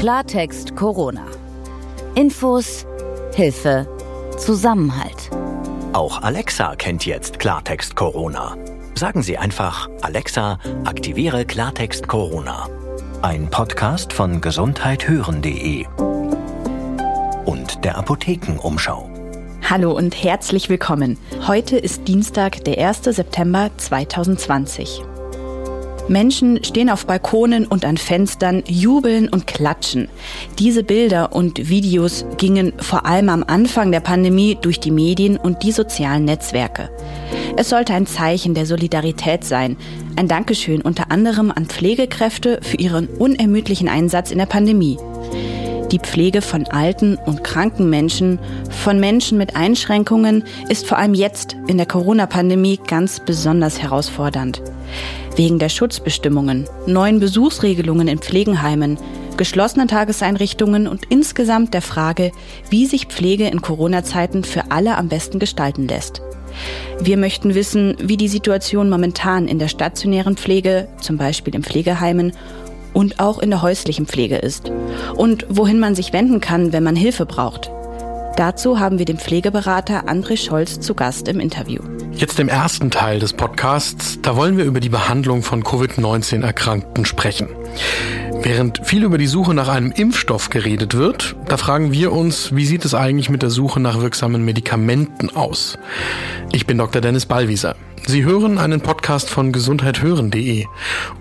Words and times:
Klartext 0.00 0.76
Corona. 0.76 1.26
Infos, 2.14 2.86
Hilfe, 3.34 3.86
Zusammenhalt. 4.38 5.28
Auch 5.92 6.22
Alexa 6.22 6.74
kennt 6.76 7.04
jetzt 7.04 7.38
Klartext 7.38 7.96
Corona. 7.96 8.56
Sagen 8.94 9.22
Sie 9.22 9.36
einfach, 9.36 9.90
Alexa, 10.00 10.58
aktiviere 10.86 11.44
Klartext 11.44 12.08
Corona. 12.08 12.66
Ein 13.20 13.50
Podcast 13.50 14.14
von 14.14 14.40
gesundheithören.de 14.40 15.84
und 17.44 17.84
der 17.84 17.98
Apothekenumschau. 17.98 19.10
Hallo 19.68 19.92
und 19.92 20.24
herzlich 20.24 20.70
willkommen. 20.70 21.18
Heute 21.46 21.76
ist 21.76 22.08
Dienstag, 22.08 22.64
der 22.64 22.88
1. 22.88 23.02
September 23.04 23.70
2020. 23.76 25.02
Menschen 26.10 26.64
stehen 26.64 26.90
auf 26.90 27.06
Balkonen 27.06 27.66
und 27.66 27.84
an 27.84 27.96
Fenstern, 27.96 28.64
jubeln 28.66 29.28
und 29.28 29.46
klatschen. 29.46 30.08
Diese 30.58 30.82
Bilder 30.82 31.32
und 31.32 31.68
Videos 31.68 32.26
gingen 32.36 32.72
vor 32.78 33.06
allem 33.06 33.28
am 33.28 33.44
Anfang 33.46 33.92
der 33.92 34.00
Pandemie 34.00 34.58
durch 34.60 34.80
die 34.80 34.90
Medien 34.90 35.36
und 35.36 35.62
die 35.62 35.70
sozialen 35.70 36.24
Netzwerke. 36.24 36.90
Es 37.56 37.68
sollte 37.68 37.94
ein 37.94 38.06
Zeichen 38.06 38.54
der 38.54 38.66
Solidarität 38.66 39.44
sein, 39.44 39.76
ein 40.16 40.26
Dankeschön 40.26 40.82
unter 40.82 41.12
anderem 41.12 41.52
an 41.52 41.66
Pflegekräfte 41.66 42.58
für 42.60 42.76
ihren 42.76 43.06
unermüdlichen 43.06 43.88
Einsatz 43.88 44.32
in 44.32 44.38
der 44.38 44.46
Pandemie. 44.46 44.98
Die 45.92 46.00
Pflege 46.00 46.42
von 46.42 46.66
alten 46.66 47.18
und 47.24 47.44
kranken 47.44 47.88
Menschen, 47.88 48.40
von 48.68 48.98
Menschen 48.98 49.38
mit 49.38 49.54
Einschränkungen 49.54 50.42
ist 50.68 50.88
vor 50.88 50.98
allem 50.98 51.14
jetzt 51.14 51.56
in 51.68 51.76
der 51.76 51.86
Corona-Pandemie 51.86 52.80
ganz 52.84 53.20
besonders 53.20 53.80
herausfordernd. 53.80 54.60
Wegen 55.36 55.58
der 55.58 55.68
Schutzbestimmungen, 55.68 56.66
neuen 56.86 57.20
Besuchsregelungen 57.20 58.08
in 58.08 58.18
Pflegenheimen, 58.18 58.98
geschlossenen 59.36 59.88
Tageseinrichtungen 59.88 60.86
und 60.86 61.04
insgesamt 61.08 61.72
der 61.72 61.82
Frage, 61.82 62.32
wie 62.68 62.86
sich 62.86 63.06
Pflege 63.06 63.48
in 63.48 63.62
Corona-Zeiten 63.62 64.44
für 64.44 64.70
alle 64.70 64.96
am 64.96 65.08
besten 65.08 65.38
gestalten 65.38 65.88
lässt. 65.88 66.20
Wir 67.00 67.16
möchten 67.16 67.54
wissen, 67.54 67.96
wie 68.02 68.16
die 68.16 68.28
Situation 68.28 68.90
momentan 68.90 69.48
in 69.48 69.58
der 69.58 69.68
stationären 69.68 70.36
Pflege, 70.36 70.88
zum 71.00 71.16
Beispiel 71.16 71.54
in 71.54 71.62
Pflegeheimen, 71.62 72.32
und 72.92 73.20
auch 73.20 73.38
in 73.38 73.50
der 73.50 73.62
häuslichen 73.62 74.06
Pflege 74.06 74.36
ist 74.36 74.70
und 75.14 75.46
wohin 75.48 75.78
man 75.78 75.94
sich 75.94 76.12
wenden 76.12 76.40
kann, 76.40 76.72
wenn 76.72 76.82
man 76.82 76.96
Hilfe 76.96 77.24
braucht. 77.24 77.70
Dazu 78.36 78.78
haben 78.78 78.98
wir 78.98 79.04
den 79.04 79.18
Pflegeberater 79.18 80.08
André 80.08 80.36
Scholz 80.36 80.80
zu 80.80 80.94
Gast 80.94 81.28
im 81.28 81.40
Interview. 81.40 81.80
Jetzt 82.12 82.38
im 82.40 82.48
ersten 82.48 82.90
Teil 82.90 83.18
des 83.18 83.32
Podcasts, 83.32 84.18
da 84.22 84.36
wollen 84.36 84.56
wir 84.56 84.64
über 84.64 84.80
die 84.80 84.88
Behandlung 84.88 85.42
von 85.42 85.62
Covid-19-Erkrankten 85.62 87.04
sprechen. 87.04 87.48
Während 88.42 88.86
viel 88.86 89.04
über 89.04 89.18
die 89.18 89.26
Suche 89.26 89.52
nach 89.52 89.68
einem 89.68 89.92
Impfstoff 89.92 90.48
geredet 90.48 90.96
wird, 90.96 91.36
da 91.46 91.56
fragen 91.56 91.92
wir 91.92 92.12
uns, 92.12 92.54
wie 92.54 92.64
sieht 92.64 92.84
es 92.84 92.94
eigentlich 92.94 93.28
mit 93.28 93.42
der 93.42 93.50
Suche 93.50 93.80
nach 93.80 94.00
wirksamen 94.00 94.44
Medikamenten 94.44 95.34
aus? 95.36 95.78
Ich 96.52 96.66
bin 96.66 96.78
Dr. 96.78 97.02
Dennis 97.02 97.26
Ballwieser. 97.26 97.76
Sie 98.06 98.24
hören 98.24 98.58
einen 98.58 98.80
Podcast 98.80 99.28
von 99.28 99.52
gesundheithören.de 99.52 100.64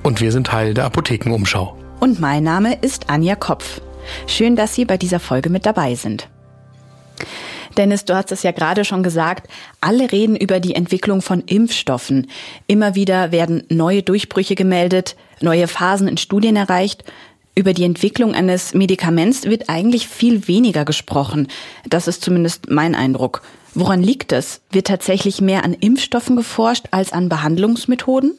und 0.04 0.22
wir 0.22 0.32
sind 0.32 0.48
Teil 0.48 0.74
der 0.74 0.86
Apothekenumschau. 0.86 1.78
Und 2.00 2.20
mein 2.22 2.44
Name 2.44 2.76
ist 2.82 3.10
Anja 3.10 3.36
Kopf. 3.36 3.82
Schön, 4.28 4.56
dass 4.56 4.74
Sie 4.76 4.86
bei 4.86 4.98
dieser 4.98 5.20
Folge 5.20 5.50
mit 5.50 5.66
dabei 5.66 5.96
sind. 5.96 6.30
Dennis, 7.78 8.06
du 8.06 8.16
hast 8.16 8.32
es 8.32 8.44
ja 8.44 8.52
gerade 8.52 8.84
schon 8.84 9.04
gesagt, 9.04 9.50
alle 9.80 10.12
reden 10.12 10.36
über 10.36 10.60
die 10.60 10.76
Entwicklung 10.76 11.22
von 11.22 11.42
Impfstoffen. 11.42 12.28
Immer 12.68 12.96
wieder 12.96 13.32
werden 13.32 13.64
neue 13.70 14.04
Durchbrüche 14.04 14.56
gemeldet, 14.56 15.16
neue 15.42 15.68
Phasen 15.68 16.08
in 16.08 16.18
Studien 16.18 16.56
erreicht. 16.56 17.04
Über 17.56 17.74
die 17.74 17.84
Entwicklung 17.84 18.34
eines 18.34 18.74
Medikaments 18.74 19.44
wird 19.44 19.70
eigentlich 19.70 20.08
viel 20.08 20.48
weniger 20.48 20.86
gesprochen. 20.86 21.48
Das 21.88 22.08
ist 22.08 22.24
zumindest 22.24 22.70
mein 22.70 22.96
Eindruck. 22.96 23.42
Woran 23.74 24.02
liegt 24.02 24.32
es? 24.32 24.62
Wird 24.72 24.88
tatsächlich 24.88 25.42
mehr 25.42 25.64
an 25.64 25.74
Impfstoffen 25.74 26.36
geforscht 26.36 26.86
als 26.92 27.14
an 27.14 27.30
Behandlungsmethoden? 27.30 28.34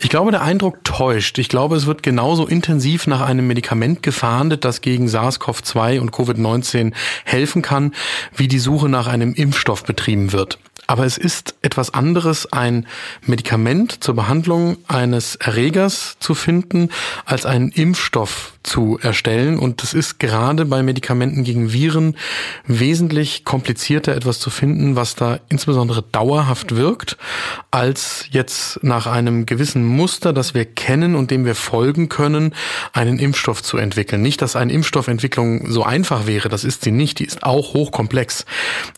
Ich 0.00 0.08
glaube, 0.08 0.30
der 0.30 0.42
Eindruck 0.42 0.84
täuscht. 0.84 1.38
Ich 1.38 1.48
glaube, 1.48 1.76
es 1.76 1.86
wird 1.86 2.02
genauso 2.02 2.46
intensiv 2.46 3.06
nach 3.06 3.20
einem 3.20 3.46
Medikament 3.46 4.02
gefahndet, 4.02 4.64
das 4.64 4.80
gegen 4.80 5.06
SARS-CoV-2 5.06 6.00
und 6.00 6.10
Covid-19 6.10 6.92
helfen 7.24 7.62
kann, 7.62 7.92
wie 8.34 8.48
die 8.48 8.58
Suche 8.58 8.88
nach 8.88 9.06
einem 9.06 9.34
Impfstoff 9.34 9.84
betrieben 9.84 10.32
wird. 10.32 10.58
Aber 10.92 11.06
es 11.06 11.16
ist 11.16 11.54
etwas 11.62 11.94
anderes, 11.94 12.52
ein 12.52 12.86
Medikament 13.24 14.04
zur 14.04 14.14
Behandlung 14.14 14.76
eines 14.88 15.36
Erregers 15.36 16.18
zu 16.20 16.34
finden, 16.34 16.90
als 17.24 17.46
einen 17.46 17.70
Impfstoff 17.70 18.52
zu 18.62 18.98
erstellen. 19.00 19.58
Und 19.58 19.82
es 19.82 19.94
ist 19.94 20.18
gerade 20.18 20.66
bei 20.66 20.82
Medikamenten 20.82 21.44
gegen 21.44 21.72
Viren 21.72 22.14
wesentlich 22.66 23.46
komplizierter, 23.46 24.14
etwas 24.14 24.38
zu 24.38 24.50
finden, 24.50 24.94
was 24.94 25.14
da 25.14 25.40
insbesondere 25.48 26.02
dauerhaft 26.02 26.76
wirkt, 26.76 27.16
als 27.70 28.26
jetzt 28.30 28.84
nach 28.84 29.06
einem 29.06 29.46
gewissen 29.46 29.86
Muster, 29.86 30.34
das 30.34 30.52
wir 30.52 30.66
kennen 30.66 31.14
und 31.14 31.30
dem 31.30 31.46
wir 31.46 31.54
folgen 31.54 32.10
können, 32.10 32.54
einen 32.92 33.18
Impfstoff 33.18 33.62
zu 33.62 33.78
entwickeln. 33.78 34.20
Nicht, 34.20 34.42
dass 34.42 34.56
eine 34.56 34.74
Impfstoffentwicklung 34.74 35.70
so 35.70 35.84
einfach 35.84 36.26
wäre, 36.26 36.50
das 36.50 36.64
ist 36.64 36.84
sie 36.84 36.92
nicht, 36.92 37.18
die 37.18 37.24
ist 37.24 37.44
auch 37.44 37.72
hochkomplex. 37.72 38.44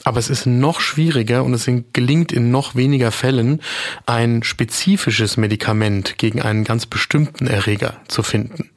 Aber 0.03 0.19
es 0.19 0.29
ist 0.29 0.47
noch 0.47 0.81
schwieriger 0.81 1.45
und 1.45 1.55
es 1.55 1.65
gelingt 1.93 2.33
in 2.33 2.51
noch 2.51 2.75
weniger 2.75 3.13
Fällen, 3.13 3.61
ein 4.07 4.43
spezifisches 4.43 5.37
Medikament 5.37 6.19
gegen 6.19 6.43
einen 6.43 6.65
ganz 6.65 6.87
bestimmten 6.87 7.47
Erreger 7.47 8.01
zu 8.09 8.23
finden. 8.23 8.71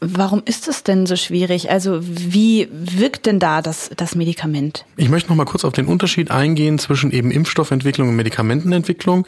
Warum 0.00 0.42
ist 0.44 0.68
es 0.68 0.82
denn 0.82 1.06
so 1.06 1.16
schwierig? 1.16 1.70
Also 1.70 2.00
wie 2.02 2.68
wirkt 2.72 3.26
denn 3.26 3.38
da 3.38 3.62
das, 3.62 3.90
das 3.96 4.14
Medikament? 4.14 4.84
Ich 4.96 5.08
möchte 5.08 5.28
noch 5.30 5.36
mal 5.36 5.44
kurz 5.44 5.64
auf 5.64 5.72
den 5.72 5.86
Unterschied 5.86 6.30
eingehen 6.30 6.78
zwischen 6.78 7.10
eben 7.12 7.30
Impfstoffentwicklung 7.30 8.08
und 8.08 8.16
Medikamentenentwicklung. 8.16 9.26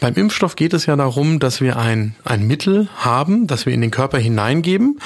Beim 0.00 0.14
Impfstoff 0.14 0.56
geht 0.56 0.72
es 0.72 0.86
ja 0.86 0.96
darum, 0.96 1.38
dass 1.38 1.60
wir 1.60 1.76
ein, 1.76 2.16
ein 2.24 2.46
Mittel 2.46 2.88
haben, 2.96 3.46
das 3.46 3.66
wir 3.66 3.74
in 3.74 3.82
den 3.82 3.90
Körper 3.90 4.18
hineingeben. 4.18 4.98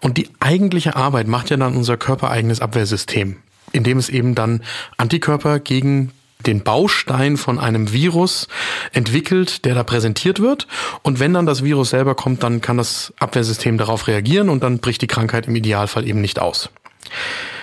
Und 0.00 0.18
die 0.18 0.28
eigentliche 0.40 0.96
Arbeit 0.96 1.28
macht 1.28 1.50
ja 1.50 1.56
dann 1.56 1.76
unser 1.76 1.96
körpereigenes 1.96 2.60
Abwehrsystem 2.60 3.36
indem 3.72 3.98
es 3.98 4.08
eben 4.08 4.34
dann 4.34 4.62
Antikörper 4.96 5.60
gegen 5.60 6.12
den 6.44 6.62
Baustein 6.62 7.36
von 7.36 7.58
einem 7.58 7.92
Virus 7.92 8.48
entwickelt, 8.92 9.64
der 9.64 9.74
da 9.74 9.84
präsentiert 9.84 10.40
wird. 10.40 10.66
Und 11.02 11.18
wenn 11.20 11.32
dann 11.32 11.46
das 11.46 11.64
Virus 11.64 11.90
selber 11.90 12.14
kommt, 12.14 12.42
dann 12.42 12.60
kann 12.60 12.76
das 12.76 13.12
Abwehrsystem 13.18 13.78
darauf 13.78 14.06
reagieren 14.06 14.48
und 14.48 14.62
dann 14.62 14.78
bricht 14.78 15.02
die 15.02 15.06
Krankheit 15.06 15.46
im 15.46 15.56
Idealfall 15.56 16.06
eben 16.06 16.20
nicht 16.20 16.38
aus. 16.38 16.70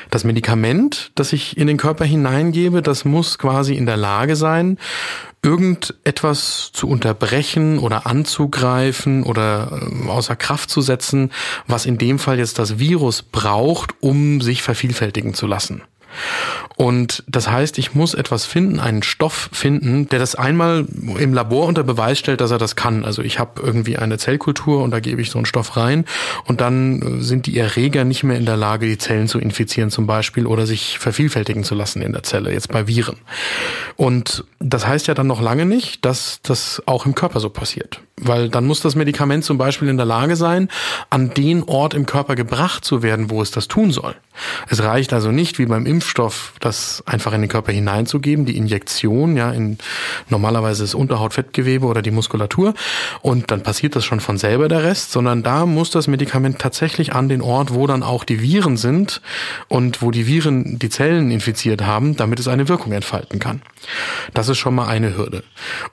Das 0.10 0.24
Medikament, 0.24 1.12
das 1.16 1.34
ich 1.34 1.58
in 1.58 1.66
den 1.66 1.78
Körper 1.78 2.06
hineingebe, 2.06 2.82
das 2.82 3.04
muss 3.04 3.40
quasi 3.40 3.74
in 3.74 3.88
der 3.88 3.98
Lage 3.98 4.36
sein, 4.36 4.78
irgendetwas 5.44 6.72
zu 6.72 6.88
unterbrechen 6.88 7.80
oder 7.80 8.08
anzugreifen 8.08 9.24
oder 9.24 9.82
äh, 9.82 10.08
außer 10.08 10.36
Kraft 10.36 10.70
zu 10.70 10.82
setzen, 10.82 11.32
was 11.68 11.86
in 11.86 11.98
dem 11.98 12.20
Fall 12.20 12.40
jetzt 12.40 12.60
das 12.60 12.80
Virus 12.80 13.24
braucht, 13.24 13.96
um 14.02 14.40
sich 14.40 14.62
vervielfältigen 14.62 15.34
zu 15.34 15.48
lassen. 15.48 15.82
Und 16.76 17.24
das 17.28 17.50
heißt, 17.50 17.78
ich 17.78 17.94
muss 17.94 18.14
etwas 18.14 18.46
finden, 18.46 18.80
einen 18.80 19.04
Stoff 19.04 19.50
finden, 19.52 20.10
der 20.10 20.20
das 20.20 20.36
einmal 20.36 20.86
im 21.18 21.34
Labor 21.34 21.68
unter 21.68 21.84
Beweis 21.84 22.20
stellt, 22.20 22.42
dass 22.42 22.52
er 22.52 22.58
das 22.58 22.76
kann. 22.76 23.06
Also 23.06 23.22
ich 23.22 23.40
habe 23.40 23.62
irgendwie 23.62 23.98
eine 23.98 24.18
Zellkultur 24.18 24.82
und 24.84 24.92
da 24.92 25.00
gebe 25.00 25.22
ich 25.22 25.30
so 25.30 25.38
einen 25.38 25.46
Stoff 25.46 25.78
rein 25.78 26.06
und 26.46 26.62
dann 26.62 27.20
äh, 27.20 27.22
sind 27.22 27.46
die 27.46 27.58
Erreger 27.58 28.04
nicht 28.04 28.24
mehr 28.24 28.38
in 28.38 28.46
der 28.46 28.58
Lage, 28.58 28.88
die 28.88 28.98
Zellen 28.98 29.28
zu 29.28 29.40
infizieren 29.40 29.92
zum 29.92 30.08
Beispiel 30.08 30.46
oder 30.48 30.66
sich 30.66 30.98
vervielfältigen 31.00 31.64
zu 31.64 31.76
lassen 31.76 32.02
in 32.02 32.14
der 32.14 32.24
Zelle, 32.24 32.52
jetzt 32.52 32.72
bei 32.72 32.88
Viren. 32.88 33.18
Und 33.96 34.44
das 34.60 34.88
heißt 34.88 35.08
ja 35.08 35.14
dann 35.14 35.28
noch 35.28 35.42
lange 35.42 35.66
nicht, 35.66 36.04
dass 36.06 36.40
das 36.42 36.82
auch 36.86 37.06
im 37.06 37.16
Körper 37.16 37.40
so 37.40 37.50
passiert. 37.50 38.02
Weil 38.18 38.50
dann 38.50 38.66
muss 38.66 38.82
das 38.82 38.96
Medikament 38.96 39.44
zum 39.44 39.58
Beispiel 39.58 39.90
in 39.90 39.98
der 39.98 40.06
Lage 40.06 40.36
sein, 40.36 40.70
an 41.10 41.34
den 41.34 41.64
Ort 41.64 41.94
im 41.94 42.06
Körper 42.06 42.36
gebracht 42.36 42.86
zu 42.86 43.04
werden, 43.04 43.30
wo 43.30 43.42
es 43.42 43.52
das 43.52 43.68
tun 43.68 43.92
soll. 43.92 44.16
Es 44.70 44.84
reicht 44.84 45.14
also 45.14 45.32
nicht, 45.32 45.60
wie 45.60 45.66
beim 45.66 45.86
Impfstoff, 45.86 46.54
das 46.60 47.04
einfach 47.06 47.34
in 47.34 47.42
den 47.42 47.50
Körper 47.50 47.72
hineinzugeben, 47.72 48.46
die 48.46 48.58
Injektion, 48.58 49.38
ja, 49.38 49.52
in 49.52 49.78
normalerweise 50.30 50.84
das 50.84 50.94
Unterhautfettgewebe 50.94 51.86
oder 51.86 52.02
die 52.02 52.12
Muskulatur 52.12 52.74
und 53.22 53.52
dann 53.52 53.62
passiert 53.62 53.96
das 53.96 54.06
schon 54.06 54.20
von 54.20 54.38
selber 54.38 54.68
der 54.68 54.84
Rest, 54.84 55.12
sondern 55.12 55.44
da 55.44 55.66
muss 55.66 55.92
das 55.92 56.08
Medikament 56.08 56.60
tatsächlich 56.60 57.14
an 57.14 57.30
den 57.30 57.42
Ort, 57.42 57.74
wo 57.74 57.88
dann 57.88 58.04
auch 58.04 58.24
die 58.24 58.42
Viren 58.42 58.78
sind 58.78 59.22
und 59.68 60.02
wo 60.02 60.12
die 60.12 60.28
Viren 60.28 60.80
die 60.80 60.90
Zellen 60.90 61.32
infiziert 61.32 61.84
haben, 61.84 62.16
damit 62.16 62.40
es 62.40 62.48
eine 62.48 62.68
Wirkung 62.68 62.92
entfalten 62.92 63.40
kann. 63.40 63.62
Das 64.34 64.50
ist 64.50 64.58
schon 64.58 64.76
mal 64.76 64.88
eine 64.88 65.18
Hürde. 65.18 65.44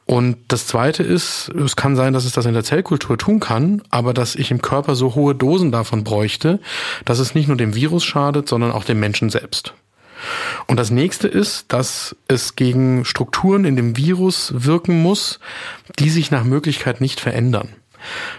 Und 0.06 0.36
das 0.48 0.66
zweite 0.66 1.02
ist, 1.02 1.48
es 1.48 1.76
kann 1.76 1.96
sein, 1.96 2.12
dass 2.12 2.24
es 2.24 2.32
das 2.32 2.46
in 2.46 2.54
der 2.54 2.64
Zellkultur 2.64 3.18
tun 3.18 3.40
kann, 3.40 3.82
aber 3.90 4.14
dass 4.14 4.34
ich 4.34 4.50
im 4.50 4.62
Körper 4.62 4.94
so 4.94 5.14
hohe 5.14 5.34
Dosen 5.34 5.72
davon 5.72 6.04
bräuchte, 6.04 6.60
dass 7.04 7.18
es 7.18 7.34
nicht 7.34 7.48
nur 7.48 7.56
dem 7.56 7.74
Virus 7.74 8.04
schadet, 8.04 8.29
sondern 8.46 8.72
auch 8.72 8.84
dem 8.84 9.00
Menschen 9.00 9.30
selbst. 9.30 9.74
Und 10.66 10.76
das 10.76 10.90
nächste 10.90 11.28
ist, 11.28 11.72
dass 11.72 12.14
es 12.28 12.56
gegen 12.56 13.04
Strukturen 13.04 13.64
in 13.64 13.76
dem 13.76 13.96
Virus 13.96 14.52
wirken 14.54 15.02
muss, 15.02 15.40
die 15.98 16.10
sich 16.10 16.30
nach 16.30 16.44
Möglichkeit 16.44 17.00
nicht 17.00 17.20
verändern. 17.20 17.68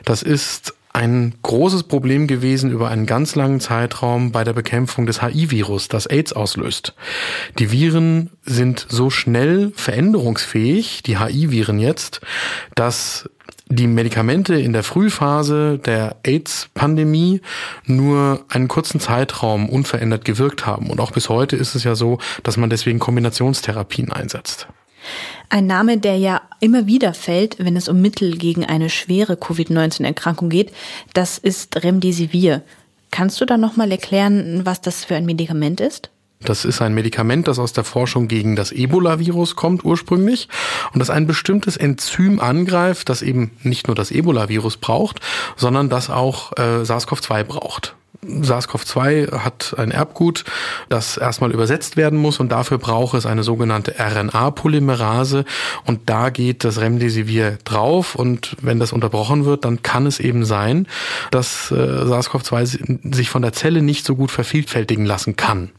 Das 0.06 0.22
ist 0.22 0.74
ein 0.94 1.36
großes 1.42 1.84
Problem 1.84 2.28
gewesen 2.28 2.70
über 2.70 2.90
einen 2.90 3.06
ganz 3.06 3.36
langen 3.36 3.62
Zeitraum 3.62 4.32
bei 4.32 4.44
der 4.44 4.54
Bekämpfung 4.54 5.06
des 5.06 5.22
HIV-Virus, 5.22 5.88
das 5.88 6.06
AIDS 6.06 6.34
auslöst. 6.34 6.94
Die 7.60 7.72
Viren 7.72 8.30
sind 8.44 8.86
so 8.90 9.10
schnell 9.10 9.72
veränderungsfähig, 9.76 11.02
die 11.04 11.18
HIV-Viren 11.18 11.80
jetzt, 11.80 12.22
dass 12.76 13.30
die 13.72 13.88
Medikamente 13.88 14.56
in 14.56 14.74
der 14.74 14.84
Frühphase 14.84 15.80
der 15.80 16.18
AIDS-Pandemie 16.24 17.42
nur 17.86 18.44
einen 18.50 18.68
kurzen 18.68 19.00
Zeitraum 19.00 19.70
unverändert 19.70 20.26
gewirkt 20.26 20.66
haben. 20.66 20.90
Und 20.90 21.00
auch 21.00 21.12
bis 21.12 21.30
heute 21.30 21.56
ist 21.56 21.76
es 21.76 21.84
ja 21.84 21.96
so, 21.96 22.20
dass 22.44 22.58
man 22.58 22.70
deswegen 22.70 23.00
Kombinationstherapien 23.00 24.12
einsetzt. 24.12 24.68
Ein 25.50 25.68
Name, 25.68 25.98
der 25.98 26.18
ja 26.18 26.42
immer 26.60 26.86
wieder 26.86 27.14
fällt, 27.14 27.58
wenn 27.60 27.76
es 27.76 27.90
um 27.90 28.02
Mittel 28.02 28.38
gegen 28.38 28.66
eine 28.66 28.90
schwere 28.90 29.36
Covid-19-Erkrankung 29.36 30.50
geht, 30.50 30.72
das 31.14 31.38
ist 31.38 31.84
Remdesivir. 31.84 32.62
Kannst 33.10 33.42
du 33.42 33.46
da 33.46 33.58
nochmal 33.58 33.92
erklären, 33.92 34.62
was 34.66 34.82
das 34.82 35.04
für 35.04 35.16
ein 35.16 35.26
Medikament 35.26 35.82
ist? 35.82 36.10
Das 36.44 36.66
ist 36.66 36.82
ein 36.82 36.94
Medikament, 36.94 37.48
das 37.48 37.60
aus 37.60 37.74
der 37.74 37.84
Forschung 37.84 38.28
gegen 38.28 38.56
das 38.56 38.72
Ebola-Virus 38.72 39.56
kommt 39.56 39.86
ursprünglich 39.86 40.48
und 40.94 41.00
das 41.00 41.10
ein 41.10 41.28
bestimmtes 41.28 41.78
Enzym 41.78 42.40
angreift, 42.40 43.10
das 43.10 43.22
eben 43.22 43.52
nicht 43.64 43.88
nur 43.88 43.96
das 43.96 44.12
Ebola-Virus 44.12 44.78
braucht, 44.78 45.20
sondern 45.56 45.90
das 45.90 46.10
auch 46.10 46.54
äh, 46.54 46.84
SARS-CoV-2 46.84 47.44
braucht. 47.44 47.96
SARS-CoV-2 48.24 49.32
hat 49.40 49.76
ein 49.78 49.90
Erbgut, 49.90 50.46
das 50.90 51.18
erstmal 51.18 51.52
übersetzt 51.52 51.98
werden 51.98 52.20
muss 52.20 52.40
und 52.40 52.52
dafür 52.52 52.78
braucht 52.78 53.16
es 53.16 53.26
eine 53.26 53.44
sogenannte 53.44 53.96
RNA-Polymerase 53.98 55.46
und 55.86 56.02
da 56.08 56.30
geht 56.30 56.64
das 56.64 56.80
Remdesivir 56.80 57.58
drauf 57.64 58.16
und 58.16 58.56
wenn 58.62 58.80
das 58.80 58.94
unterbrochen 58.94 59.46
wird, 59.46 59.66
dann 59.66 59.82
kann 59.82 60.06
es 60.06 60.20
eben 60.20 60.46
sein, 60.46 60.88
dass 61.32 61.72
äh, 61.72 61.76
SARS-CoV-2 61.76 63.16
sich 63.16 63.30
von 63.30 63.42
der 63.42 63.54
Zelle 63.54 63.82
nicht 63.82 64.06
so 64.06 64.16
gut 64.16 64.30
vervielfältigen 64.30 65.06
lassen 65.06 65.36
kann. 65.36 65.72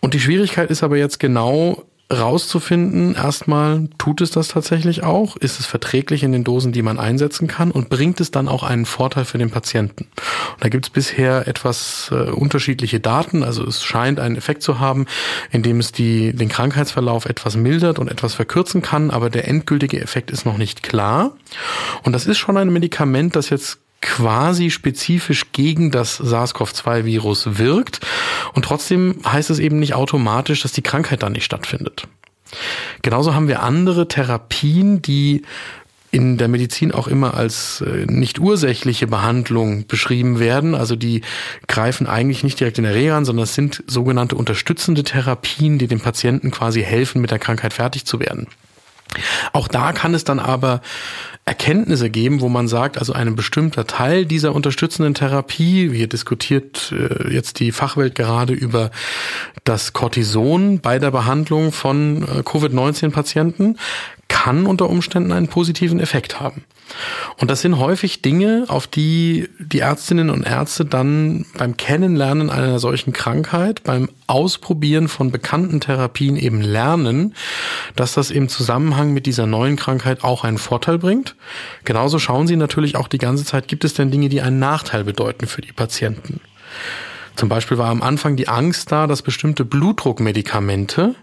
Und 0.00 0.14
die 0.14 0.20
Schwierigkeit 0.20 0.70
ist 0.70 0.82
aber 0.82 0.96
jetzt 0.96 1.20
genau, 1.20 1.84
rauszufinden, 2.12 3.14
erstmal 3.14 3.88
tut 3.98 4.20
es 4.20 4.30
das 4.30 4.48
tatsächlich 4.48 5.02
auch, 5.02 5.36
ist 5.36 5.60
es 5.60 5.66
verträglich 5.66 6.22
in 6.22 6.32
den 6.32 6.44
Dosen, 6.44 6.72
die 6.72 6.82
man 6.82 6.98
einsetzen 6.98 7.48
kann 7.48 7.70
und 7.70 7.88
bringt 7.88 8.20
es 8.20 8.30
dann 8.30 8.48
auch 8.48 8.62
einen 8.62 8.84
Vorteil 8.84 9.24
für 9.24 9.38
den 9.38 9.50
Patienten. 9.50 10.08
Und 10.52 10.64
da 10.64 10.68
gibt 10.68 10.86
es 10.86 10.90
bisher 10.90 11.48
etwas 11.48 12.10
äh, 12.12 12.30
unterschiedliche 12.30 13.00
Daten, 13.00 13.42
also 13.42 13.66
es 13.66 13.82
scheint 13.82 14.20
einen 14.20 14.36
Effekt 14.36 14.62
zu 14.62 14.78
haben, 14.78 15.06
indem 15.50 15.80
es 15.80 15.92
die, 15.92 16.34
den 16.34 16.48
Krankheitsverlauf 16.48 17.24
etwas 17.24 17.56
mildert 17.56 17.98
und 17.98 18.10
etwas 18.10 18.34
verkürzen 18.34 18.82
kann, 18.82 19.10
aber 19.10 19.30
der 19.30 19.48
endgültige 19.48 20.00
Effekt 20.00 20.30
ist 20.30 20.44
noch 20.44 20.58
nicht 20.58 20.82
klar. 20.82 21.32
Und 22.02 22.12
das 22.12 22.26
ist 22.26 22.38
schon 22.38 22.56
ein 22.56 22.72
Medikament, 22.72 23.36
das 23.36 23.50
jetzt 23.50 23.78
quasi 24.02 24.70
spezifisch 24.70 25.52
gegen 25.52 25.90
das 25.90 26.18
SARS-CoV-2-Virus 26.18 27.58
wirkt. 27.58 28.00
Und 28.52 28.66
trotzdem 28.66 29.20
heißt 29.24 29.48
es 29.48 29.58
eben 29.58 29.78
nicht 29.78 29.94
automatisch, 29.94 30.62
dass 30.62 30.72
die 30.72 30.82
Krankheit 30.82 31.22
dann 31.22 31.32
nicht 31.32 31.44
stattfindet. 31.44 32.06
Genauso 33.00 33.34
haben 33.34 33.48
wir 33.48 33.62
andere 33.62 34.08
Therapien, 34.08 35.00
die 35.00 35.42
in 36.10 36.36
der 36.36 36.48
Medizin 36.48 36.92
auch 36.92 37.08
immer 37.08 37.34
als 37.34 37.80
äh, 37.80 38.04
nicht 38.06 38.38
ursächliche 38.38 39.06
Behandlung 39.06 39.86
beschrieben 39.86 40.38
werden. 40.38 40.74
Also 40.74 40.94
die 40.94 41.22
greifen 41.68 42.06
eigentlich 42.06 42.44
nicht 42.44 42.60
direkt 42.60 42.76
in 42.76 42.84
der 42.84 42.94
Reha 42.94 43.16
an, 43.16 43.24
sondern 43.24 43.44
es 43.44 43.54
sind 43.54 43.82
sogenannte 43.86 44.36
unterstützende 44.36 45.04
Therapien, 45.04 45.78
die 45.78 45.86
dem 45.86 46.00
Patienten 46.00 46.50
quasi 46.50 46.82
helfen, 46.82 47.22
mit 47.22 47.30
der 47.30 47.38
Krankheit 47.38 47.72
fertig 47.72 48.04
zu 48.04 48.20
werden. 48.20 48.46
Auch 49.52 49.68
da 49.68 49.92
kann 49.92 50.14
es 50.14 50.24
dann 50.24 50.38
aber 50.38 50.80
Erkenntnisse 51.44 52.08
geben, 52.08 52.40
wo 52.40 52.48
man 52.48 52.68
sagt, 52.68 52.98
also 52.98 53.12
ein 53.12 53.34
bestimmter 53.34 53.86
Teil 53.86 54.26
dieser 54.26 54.54
unterstützenden 54.54 55.14
Therapie, 55.14 55.90
hier 55.92 56.06
diskutiert 56.06 56.92
äh, 56.92 57.32
jetzt 57.32 57.58
die 57.58 57.72
Fachwelt 57.72 58.14
gerade 58.14 58.52
über 58.52 58.92
das 59.64 59.92
Cortison 59.92 60.80
bei 60.80 61.00
der 61.00 61.10
Behandlung 61.10 61.72
von 61.72 62.22
äh, 62.22 62.42
Covid-19-Patienten, 62.44 63.76
kann 64.28 64.66
unter 64.66 64.88
Umständen 64.88 65.32
einen 65.32 65.48
positiven 65.48 65.98
Effekt 65.98 66.40
haben. 66.40 66.64
Und 67.38 67.50
das 67.50 67.62
sind 67.62 67.78
häufig 67.78 68.22
Dinge, 68.22 68.64
auf 68.68 68.86
die 68.86 69.48
die 69.58 69.80
Ärztinnen 69.80 70.30
und 70.30 70.46
Ärzte 70.46 70.84
dann 70.84 71.46
beim 71.56 71.76
Kennenlernen 71.76 72.50
einer 72.50 72.78
solchen 72.78 73.12
Krankheit, 73.12 73.82
beim 73.84 74.08
Ausprobieren 74.26 75.08
von 75.08 75.30
bekannten 75.30 75.80
Therapien 75.80 76.36
eben 76.36 76.60
lernen, 76.60 77.34
dass 77.96 78.14
das 78.14 78.30
im 78.30 78.48
Zusammenhang 78.48 79.12
mit 79.12 79.26
dieser 79.26 79.46
neuen 79.46 79.76
Krankheit 79.76 80.24
auch 80.24 80.44
einen 80.44 80.58
Vorteil 80.58 80.98
bringt. 80.98 81.34
Genauso 81.84 82.18
schauen 82.18 82.46
sie 82.46 82.56
natürlich 82.56 82.96
auch 82.96 83.08
die 83.08 83.18
ganze 83.18 83.44
Zeit, 83.44 83.68
gibt 83.68 83.84
es 83.84 83.94
denn 83.94 84.10
Dinge, 84.10 84.28
die 84.28 84.40
einen 84.40 84.58
Nachteil 84.58 85.04
bedeuten 85.04 85.46
für 85.46 85.62
die 85.62 85.72
Patienten. 85.72 86.40
Zum 87.36 87.48
Beispiel 87.48 87.78
war 87.78 87.88
am 87.88 88.02
Anfang 88.02 88.36
die 88.36 88.48
Angst 88.48 88.92
da, 88.92 89.06
dass 89.06 89.22
bestimmte 89.22 89.64
Blutdruckmedikamente 89.64 91.14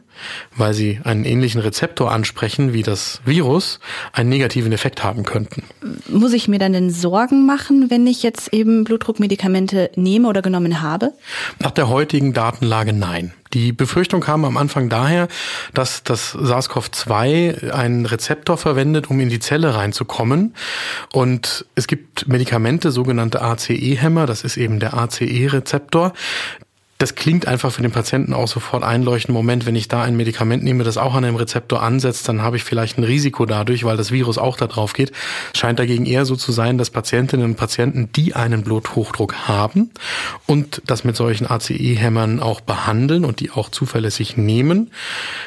weil 0.55 0.73
sie 0.73 0.99
einen 1.03 1.25
ähnlichen 1.25 1.61
Rezeptor 1.61 2.11
ansprechen 2.11 2.73
wie 2.73 2.83
das 2.83 3.21
Virus, 3.25 3.79
einen 4.13 4.29
negativen 4.29 4.71
Effekt 4.71 5.03
haben 5.03 5.23
könnten. 5.23 5.63
Muss 6.07 6.33
ich 6.33 6.47
mir 6.47 6.59
dann 6.59 6.73
denn 6.73 6.89
Sorgen 6.89 7.45
machen, 7.45 7.89
wenn 7.89 8.07
ich 8.07 8.23
jetzt 8.23 8.53
eben 8.53 8.83
Blutdruckmedikamente 8.83 9.91
nehme 9.95 10.27
oder 10.27 10.41
genommen 10.41 10.81
habe? 10.81 11.13
Nach 11.59 11.71
der 11.71 11.89
heutigen 11.89 12.33
Datenlage 12.33 12.93
nein. 12.93 13.33
Die 13.53 13.71
Befürchtung 13.71 14.21
kam 14.21 14.45
am 14.45 14.57
Anfang 14.57 14.89
daher, 14.89 15.27
dass 15.73 16.03
das 16.03 16.35
SARS-CoV-2 16.35 17.71
einen 17.71 18.05
Rezeptor 18.05 18.57
verwendet, 18.57 19.09
um 19.09 19.19
in 19.19 19.29
die 19.29 19.39
Zelle 19.39 19.73
reinzukommen. 19.73 20.53
Und 21.13 21.65
es 21.73 21.87
gibt 21.87 22.27
Medikamente, 22.27 22.91
sogenannte 22.91 23.41
ACE-Hämmer, 23.41 24.27
das 24.27 24.43
ist 24.43 24.57
eben 24.57 24.79
der 24.79 24.93
ACE-Rezeptor, 24.93 26.13
das 26.99 27.15
klingt 27.15 27.47
einfach 27.47 27.71
für 27.71 27.81
den 27.81 27.91
Patienten 27.91 28.33
auch 28.33 28.49
sofort 28.49 28.83
einleuchtend. 28.83 29.33
Moment, 29.33 29.65
wenn 29.65 29.75
ich 29.77 29.87
da 29.87 30.03
ein 30.03 30.17
Medikament 30.17 30.65
nehme, 30.65 30.83
das 30.83 30.97
auch 30.97 31.15
an 31.15 31.23
einem 31.23 31.37
Rezeptor 31.37 31.81
ansetzt, 31.81 32.27
dann 32.27 32.41
habe 32.41 32.57
ich 32.57 32.65
vielleicht 32.65 32.97
ein 32.97 33.05
Risiko 33.05 33.45
dadurch, 33.45 33.85
weil 33.85 33.95
das 33.95 34.11
Virus 34.11 34.37
auch 34.37 34.57
da 34.57 34.67
drauf 34.67 34.91
geht. 34.91 35.13
Scheint 35.55 35.79
dagegen 35.79 36.05
eher 36.05 36.25
so 36.25 36.35
zu 36.35 36.51
sein, 36.51 36.77
dass 36.77 36.89
Patientinnen 36.89 37.45
und 37.45 37.55
Patienten, 37.55 38.11
die 38.11 38.35
einen 38.35 38.63
Bluthochdruck 38.63 39.47
haben 39.47 39.91
und 40.45 40.81
das 40.87 41.05
mit 41.05 41.15
solchen 41.15 41.49
ACE-Hämmern 41.49 42.41
auch 42.41 42.59
behandeln 42.59 43.23
und 43.23 43.39
die 43.39 43.51
auch 43.51 43.69
zuverlässig 43.69 44.35
nehmen, 44.35 44.91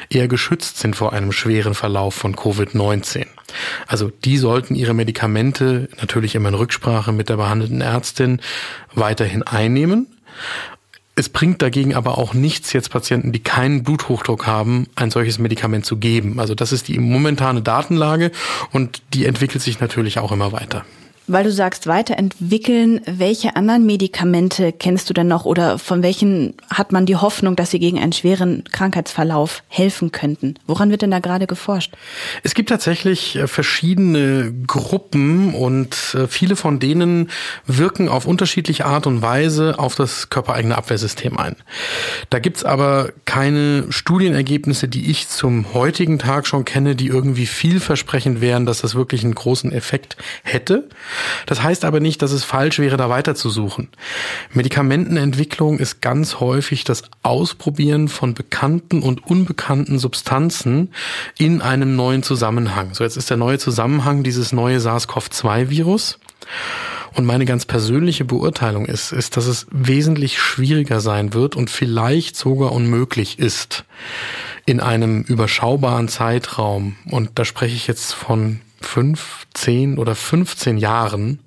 eher 0.09 0.27
geschützt 0.27 0.79
sind 0.79 0.95
vor 0.95 1.13
einem 1.13 1.31
schweren 1.31 1.75
Verlauf 1.75 2.15
von 2.15 2.35
Covid-19. 2.35 3.27
Also 3.85 4.11
die 4.25 4.39
sollten 4.39 4.73
ihre 4.73 4.95
Medikamente 4.95 5.87
natürlich 6.01 6.33
immer 6.33 6.49
in 6.49 6.55
Rücksprache 6.55 7.11
mit 7.11 7.29
der 7.29 7.37
behandelnden 7.37 7.81
Ärztin 7.81 8.41
weiterhin 8.95 9.43
einnehmen. 9.43 10.07
Es 11.15 11.29
bringt 11.29 11.61
dagegen 11.61 11.93
aber 11.93 12.17
auch 12.17 12.33
nichts, 12.33 12.73
jetzt 12.73 12.89
Patienten, 12.89 13.31
die 13.31 13.39
keinen 13.39 13.83
Bluthochdruck 13.83 14.47
haben, 14.47 14.87
ein 14.95 15.11
solches 15.11 15.37
Medikament 15.37 15.85
zu 15.85 15.97
geben. 15.97 16.39
Also 16.39 16.55
das 16.55 16.71
ist 16.71 16.87
die 16.87 16.97
momentane 16.97 17.61
Datenlage 17.61 18.31
und 18.71 19.03
die 19.13 19.25
entwickelt 19.25 19.61
sich 19.61 19.79
natürlich 19.79 20.17
auch 20.17 20.31
immer 20.31 20.51
weiter. 20.51 20.85
Weil 21.25 21.45
du 21.45 21.51
sagst, 21.51 21.87
weiterentwickeln, 21.87 22.99
welche 23.05 23.55
anderen 23.55 23.85
Medikamente 23.85 24.73
kennst 24.73 25.09
du 25.09 25.13
denn 25.13 25.27
noch 25.27 25.45
oder 25.45 25.79
von 25.79 26.03
welchen 26.03 26.55
hat 26.69 26.91
man 26.91 27.05
die 27.05 27.15
Hoffnung, 27.15 27.55
dass 27.55 27.71
sie 27.71 27.79
gegen 27.79 27.97
einen 27.97 28.11
schweren 28.11 28.65
Krankheitsverlauf 28.71 29.63
helfen 29.69 30.11
könnten? 30.11 30.55
Woran 30.67 30.91
wird 30.91 31.01
denn 31.01 31.11
da 31.11 31.19
gerade 31.19 31.47
geforscht? 31.47 31.93
Es 32.43 32.53
gibt 32.55 32.69
tatsächlich 32.69 33.37
äh, 33.37 33.47
verschiedene 33.47 34.53
Gruppen 34.67 35.53
und 35.53 35.95
äh, 36.13 36.27
viele 36.27 36.57
von 36.57 36.79
denen 36.79 37.29
wirken 37.65 38.09
auf 38.09 38.25
unterschiedliche 38.25 38.85
Art 38.85 39.07
und 39.07 39.21
Weise 39.21 39.79
auf 39.79 39.95
das 39.95 40.29
körpereigene 40.29 40.77
Abwehrsystem 40.77 41.37
ein. 41.37 41.55
Da 42.31 42.39
gibt's 42.39 42.65
aber 42.65 43.13
keine 43.23 43.85
Studienergebnisse, 43.89 44.89
die 44.89 45.09
ich 45.09 45.29
zum 45.29 45.73
heutigen 45.73 46.19
Tag 46.19 46.47
schon 46.47 46.65
kenne, 46.65 46.97
die 46.97 47.07
irgendwie 47.07 47.45
vielversprechend 47.45 48.41
wären, 48.41 48.65
dass 48.65 48.81
das 48.81 48.93
wirklich 48.95 49.23
einen 49.23 49.35
großen 49.35 49.71
Effekt 49.71 50.17
hätte. 50.43 50.89
Das 51.45 51.63
heißt 51.63 51.85
aber 51.85 51.99
nicht, 51.99 52.21
dass 52.21 52.31
es 52.31 52.43
falsch 52.43 52.79
wäre, 52.79 52.97
da 52.97 53.09
weiterzusuchen. 53.09 53.89
Medikamentenentwicklung 54.51 55.79
ist 55.79 56.01
ganz 56.01 56.39
häufig 56.39 56.83
das 56.83 57.03
Ausprobieren 57.21 58.07
von 58.07 58.33
bekannten 58.33 59.01
und 59.01 59.25
unbekannten 59.25 59.99
Substanzen 59.99 60.93
in 61.37 61.61
einem 61.61 61.95
neuen 61.95 62.23
Zusammenhang. 62.23 62.93
So 62.93 63.03
jetzt 63.03 63.17
ist 63.17 63.29
der 63.29 63.37
neue 63.37 63.59
Zusammenhang 63.59 64.23
dieses 64.23 64.51
neue 64.53 64.79
SARS-CoV-2-Virus. 64.79 66.19
Und 67.15 67.25
meine 67.25 67.45
ganz 67.45 67.65
persönliche 67.65 68.25
Beurteilung 68.25 68.85
ist, 68.85 69.11
ist, 69.11 69.37
dass 69.37 69.45
es 69.45 69.67
wesentlich 69.69 70.39
schwieriger 70.39 70.99
sein 70.99 71.33
wird 71.33 71.55
und 71.55 71.69
vielleicht 71.69 72.35
sogar 72.35 72.71
unmöglich 72.71 73.37
ist, 73.37 73.85
in 74.65 74.79
einem 74.79 75.21
überschaubaren 75.21 76.07
Zeitraum, 76.07 76.95
und 77.05 77.31
da 77.35 77.45
spreche 77.45 77.75
ich 77.75 77.85
jetzt 77.87 78.13
von 78.13 78.61
fünf, 78.83 79.47
zehn 79.53 79.97
oder 79.97 80.15
15 80.15 80.77
Jahren 80.77 81.39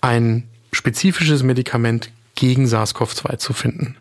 ein 0.00 0.44
spezifisches 0.72 1.42
Medikament 1.42 2.10
gegen 2.38 2.66
SARS-CoV-2 2.66 3.38
zu 3.38 3.52
finden. 3.52 3.96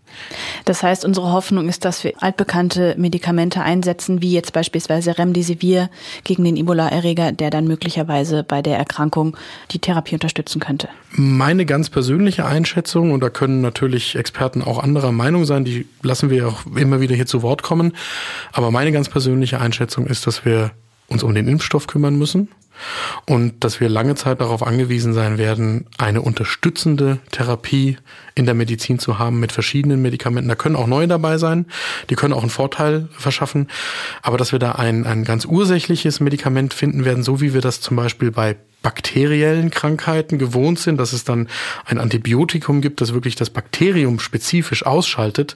Das 0.65 0.83
heißt, 0.83 1.03
unsere 1.03 1.31
Hoffnung 1.31 1.67
ist, 1.67 1.85
dass 1.85 2.03
wir 2.03 2.13
altbekannte 2.21 2.93
Medikamente 2.95 3.61
einsetzen, 3.61 4.21
wie 4.21 4.31
jetzt 4.31 4.53
beispielsweise 4.53 5.17
Remdesivir 5.17 5.89
gegen 6.23 6.43
den 6.43 6.55
Ebola-Erreger, 6.55 7.31
der 7.31 7.49
dann 7.49 7.65
möglicherweise 7.67 8.43
bei 8.43 8.61
der 8.61 8.77
Erkrankung 8.77 9.35
die 9.71 9.79
Therapie 9.79 10.13
unterstützen 10.13 10.59
könnte. 10.59 10.87
Meine 11.11 11.65
ganz 11.65 11.89
persönliche 11.89 12.45
Einschätzung, 12.45 13.11
und 13.11 13.21
da 13.21 13.31
können 13.31 13.61
natürlich 13.61 14.15
Experten 14.15 14.61
auch 14.61 14.83
anderer 14.83 15.11
Meinung 15.11 15.45
sein, 15.45 15.65
die 15.65 15.87
lassen 16.03 16.29
wir 16.29 16.47
auch 16.47 16.65
immer 16.75 17.01
wieder 17.01 17.15
hier 17.15 17.25
zu 17.25 17.41
Wort 17.41 17.63
kommen, 17.63 17.93
aber 18.51 18.69
meine 18.69 18.91
ganz 18.91 19.09
persönliche 19.09 19.59
Einschätzung 19.59 20.05
ist, 20.05 20.27
dass 20.27 20.45
wir 20.45 20.71
uns 21.07 21.23
um 21.23 21.33
den 21.33 21.47
Impfstoff 21.47 21.87
kümmern 21.87 22.17
müssen 22.17 22.49
und 23.25 23.63
dass 23.63 23.79
wir 23.79 23.89
lange 23.89 24.15
Zeit 24.15 24.41
darauf 24.41 24.65
angewiesen 24.65 25.13
sein 25.13 25.37
werden, 25.37 25.85
eine 25.97 26.21
unterstützende 26.21 27.19
Therapie 27.31 27.97
in 28.35 28.45
der 28.45 28.53
Medizin 28.53 28.99
zu 28.99 29.19
haben 29.19 29.39
mit 29.39 29.51
verschiedenen 29.51 30.01
Medikamenten. 30.01 30.49
Da 30.49 30.55
können 30.55 30.75
auch 30.75 30.87
neue 30.87 31.07
dabei 31.07 31.37
sein, 31.37 31.65
die 32.09 32.15
können 32.15 32.33
auch 32.33 32.41
einen 32.41 32.49
Vorteil 32.49 33.07
verschaffen, 33.11 33.67
aber 34.21 34.37
dass 34.37 34.51
wir 34.51 34.59
da 34.59 34.73
ein, 34.73 35.05
ein 35.05 35.23
ganz 35.23 35.45
ursächliches 35.45 36.19
Medikament 36.19 36.73
finden 36.73 37.05
werden, 37.05 37.23
so 37.23 37.41
wie 37.41 37.53
wir 37.53 37.61
das 37.61 37.81
zum 37.81 37.97
Beispiel 37.97 38.31
bei 38.31 38.57
bakteriellen 38.81 39.71
Krankheiten 39.71 40.37
gewohnt 40.37 40.79
sind, 40.79 40.97
dass 40.97 41.11
es 41.11 41.23
dann 41.23 41.49
ein 41.85 41.97
Antibiotikum 41.97 42.81
gibt, 42.81 43.01
das 43.01 43.13
wirklich 43.13 43.35
das 43.35 43.49
Bakterium 43.49 44.19
spezifisch 44.19 44.85
ausschaltet, 44.85 45.55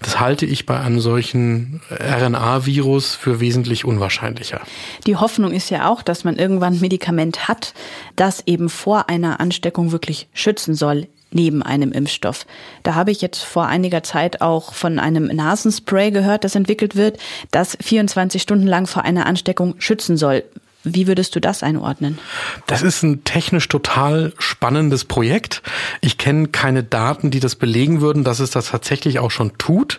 das 0.00 0.18
halte 0.18 0.46
ich 0.46 0.66
bei 0.66 0.80
einem 0.80 1.00
solchen 1.00 1.80
RNA-Virus 1.90 3.14
für 3.14 3.40
wesentlich 3.40 3.84
unwahrscheinlicher. 3.84 4.60
Die 5.06 5.16
Hoffnung 5.16 5.52
ist 5.52 5.70
ja 5.70 5.88
auch, 5.88 6.02
dass 6.02 6.24
man 6.24 6.36
irgendwann 6.36 6.74
ein 6.74 6.80
Medikament 6.80 7.46
hat, 7.48 7.74
das 8.16 8.42
eben 8.46 8.68
vor 8.68 9.08
einer 9.08 9.38
Ansteckung 9.40 9.92
wirklich 9.92 10.28
schützen 10.32 10.74
soll 10.74 11.08
neben 11.30 11.62
einem 11.62 11.92
Impfstoff. 11.92 12.46
Da 12.82 12.94
habe 12.94 13.10
ich 13.10 13.20
jetzt 13.20 13.42
vor 13.42 13.66
einiger 13.66 14.02
Zeit 14.02 14.40
auch 14.40 14.72
von 14.72 14.98
einem 14.98 15.26
Nasenspray 15.26 16.10
gehört, 16.10 16.44
das 16.44 16.54
entwickelt 16.54 16.96
wird, 16.96 17.18
das 17.50 17.76
24 17.80 18.40
Stunden 18.40 18.66
lang 18.66 18.86
vor 18.86 19.04
einer 19.04 19.26
Ansteckung 19.26 19.74
schützen 19.78 20.16
soll. 20.16 20.44
Wie 20.88 21.08
würdest 21.08 21.34
du 21.34 21.40
das 21.40 21.64
einordnen? 21.64 22.18
Das 22.66 22.82
ist 22.82 23.02
ein 23.02 23.24
technisch 23.24 23.66
total 23.66 24.32
spannendes 24.38 25.04
Projekt. 25.04 25.62
Ich 26.00 26.16
kenne 26.16 26.46
keine 26.46 26.84
Daten, 26.84 27.32
die 27.32 27.40
das 27.40 27.56
belegen 27.56 28.00
würden, 28.00 28.22
dass 28.22 28.38
es 28.38 28.50
das 28.50 28.70
tatsächlich 28.70 29.18
auch 29.18 29.32
schon 29.32 29.58
tut. 29.58 29.98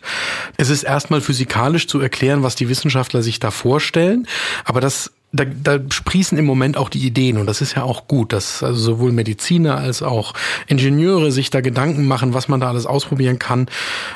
Es 0.56 0.70
ist 0.70 0.84
erstmal 0.84 1.20
physikalisch 1.20 1.88
zu 1.88 2.00
erklären, 2.00 2.42
was 2.42 2.56
die 2.56 2.70
Wissenschaftler 2.70 3.22
sich 3.22 3.40
da 3.40 3.52
vorstellen. 3.52 4.28
Aber 4.64 4.80
das 4.80 5.12
da, 5.34 5.44
da 5.46 5.80
sprießen 5.90 6.38
im 6.38 6.46
Moment 6.46 6.78
auch 6.78 6.90
die 6.90 7.06
Ideen 7.06 7.38
und 7.38 7.48
das 7.48 7.62
ist 7.62 7.76
ja 7.76 7.84
auch 7.84 8.08
gut, 8.08 8.32
dass 8.32 8.64
also 8.64 8.80
sowohl 8.80 9.12
Mediziner 9.12 9.78
als 9.78 10.02
auch 10.02 10.34
Ingenieure 10.68 11.32
sich 11.32 11.50
da 11.50 11.60
Gedanken 11.60 12.08
machen, 12.08 12.34
was 12.34 12.48
man 12.48 12.62
da 12.62 12.70
alles 12.70 12.86
ausprobieren 12.86 13.38
kann. 13.38 13.68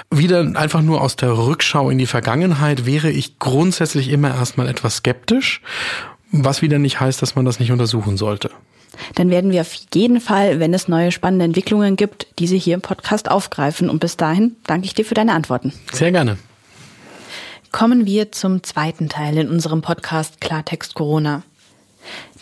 Wieder 0.09 0.39
einfach 0.55 0.81
nur 0.81 1.01
aus 1.01 1.17
der 1.17 1.37
Rückschau 1.37 1.89
in 1.89 1.97
die 1.97 2.05
Vergangenheit 2.05 2.85
wäre 2.85 3.11
ich 3.11 3.39
grundsätzlich 3.39 4.09
immer 4.09 4.29
erstmal 4.29 4.69
etwas 4.69 4.97
skeptisch 4.97 5.61
was 6.31 6.61
wieder 6.61 6.79
nicht 6.79 6.99
heißt, 6.99 7.21
dass 7.21 7.35
man 7.35 7.45
das 7.45 7.59
nicht 7.59 7.71
untersuchen 7.71 8.17
sollte. 8.17 8.51
Dann 9.15 9.29
werden 9.29 9.51
wir 9.51 9.61
auf 9.61 9.73
jeden 9.93 10.19
Fall, 10.19 10.59
wenn 10.59 10.73
es 10.73 10.87
neue 10.87 11.11
spannende 11.11 11.45
Entwicklungen 11.45 11.95
gibt, 11.95 12.27
diese 12.39 12.55
hier 12.55 12.75
im 12.75 12.81
Podcast 12.81 13.29
aufgreifen. 13.29 13.89
Und 13.89 13.99
bis 13.99 14.17
dahin 14.17 14.55
danke 14.67 14.85
ich 14.85 14.93
dir 14.93 15.05
für 15.05 15.13
deine 15.13 15.33
Antworten. 15.33 15.73
Sehr 15.93 16.11
gerne. 16.11 16.37
Kommen 17.71 18.05
wir 18.05 18.31
zum 18.31 18.63
zweiten 18.63 19.07
Teil 19.07 19.37
in 19.37 19.49
unserem 19.49 19.81
Podcast 19.81 20.41
Klartext 20.41 20.93
Corona. 20.93 21.43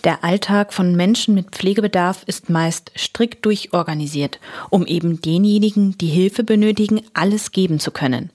Der 0.03 0.23
Alltag 0.23 0.73
von 0.73 0.95
Menschen 0.95 1.35
mit 1.35 1.51
Pflegebedarf 1.51 2.23
ist 2.25 2.49
meist 2.49 2.91
strikt 2.97 3.45
durchorganisiert, 3.45 4.39
um 4.69 4.85
eben 4.85 5.21
denjenigen, 5.21 5.97
die 5.97 6.07
Hilfe 6.07 6.43
benötigen, 6.43 7.01
alles 7.13 7.51
geben 7.51 7.79
zu 7.79 7.91
können. 7.91 8.31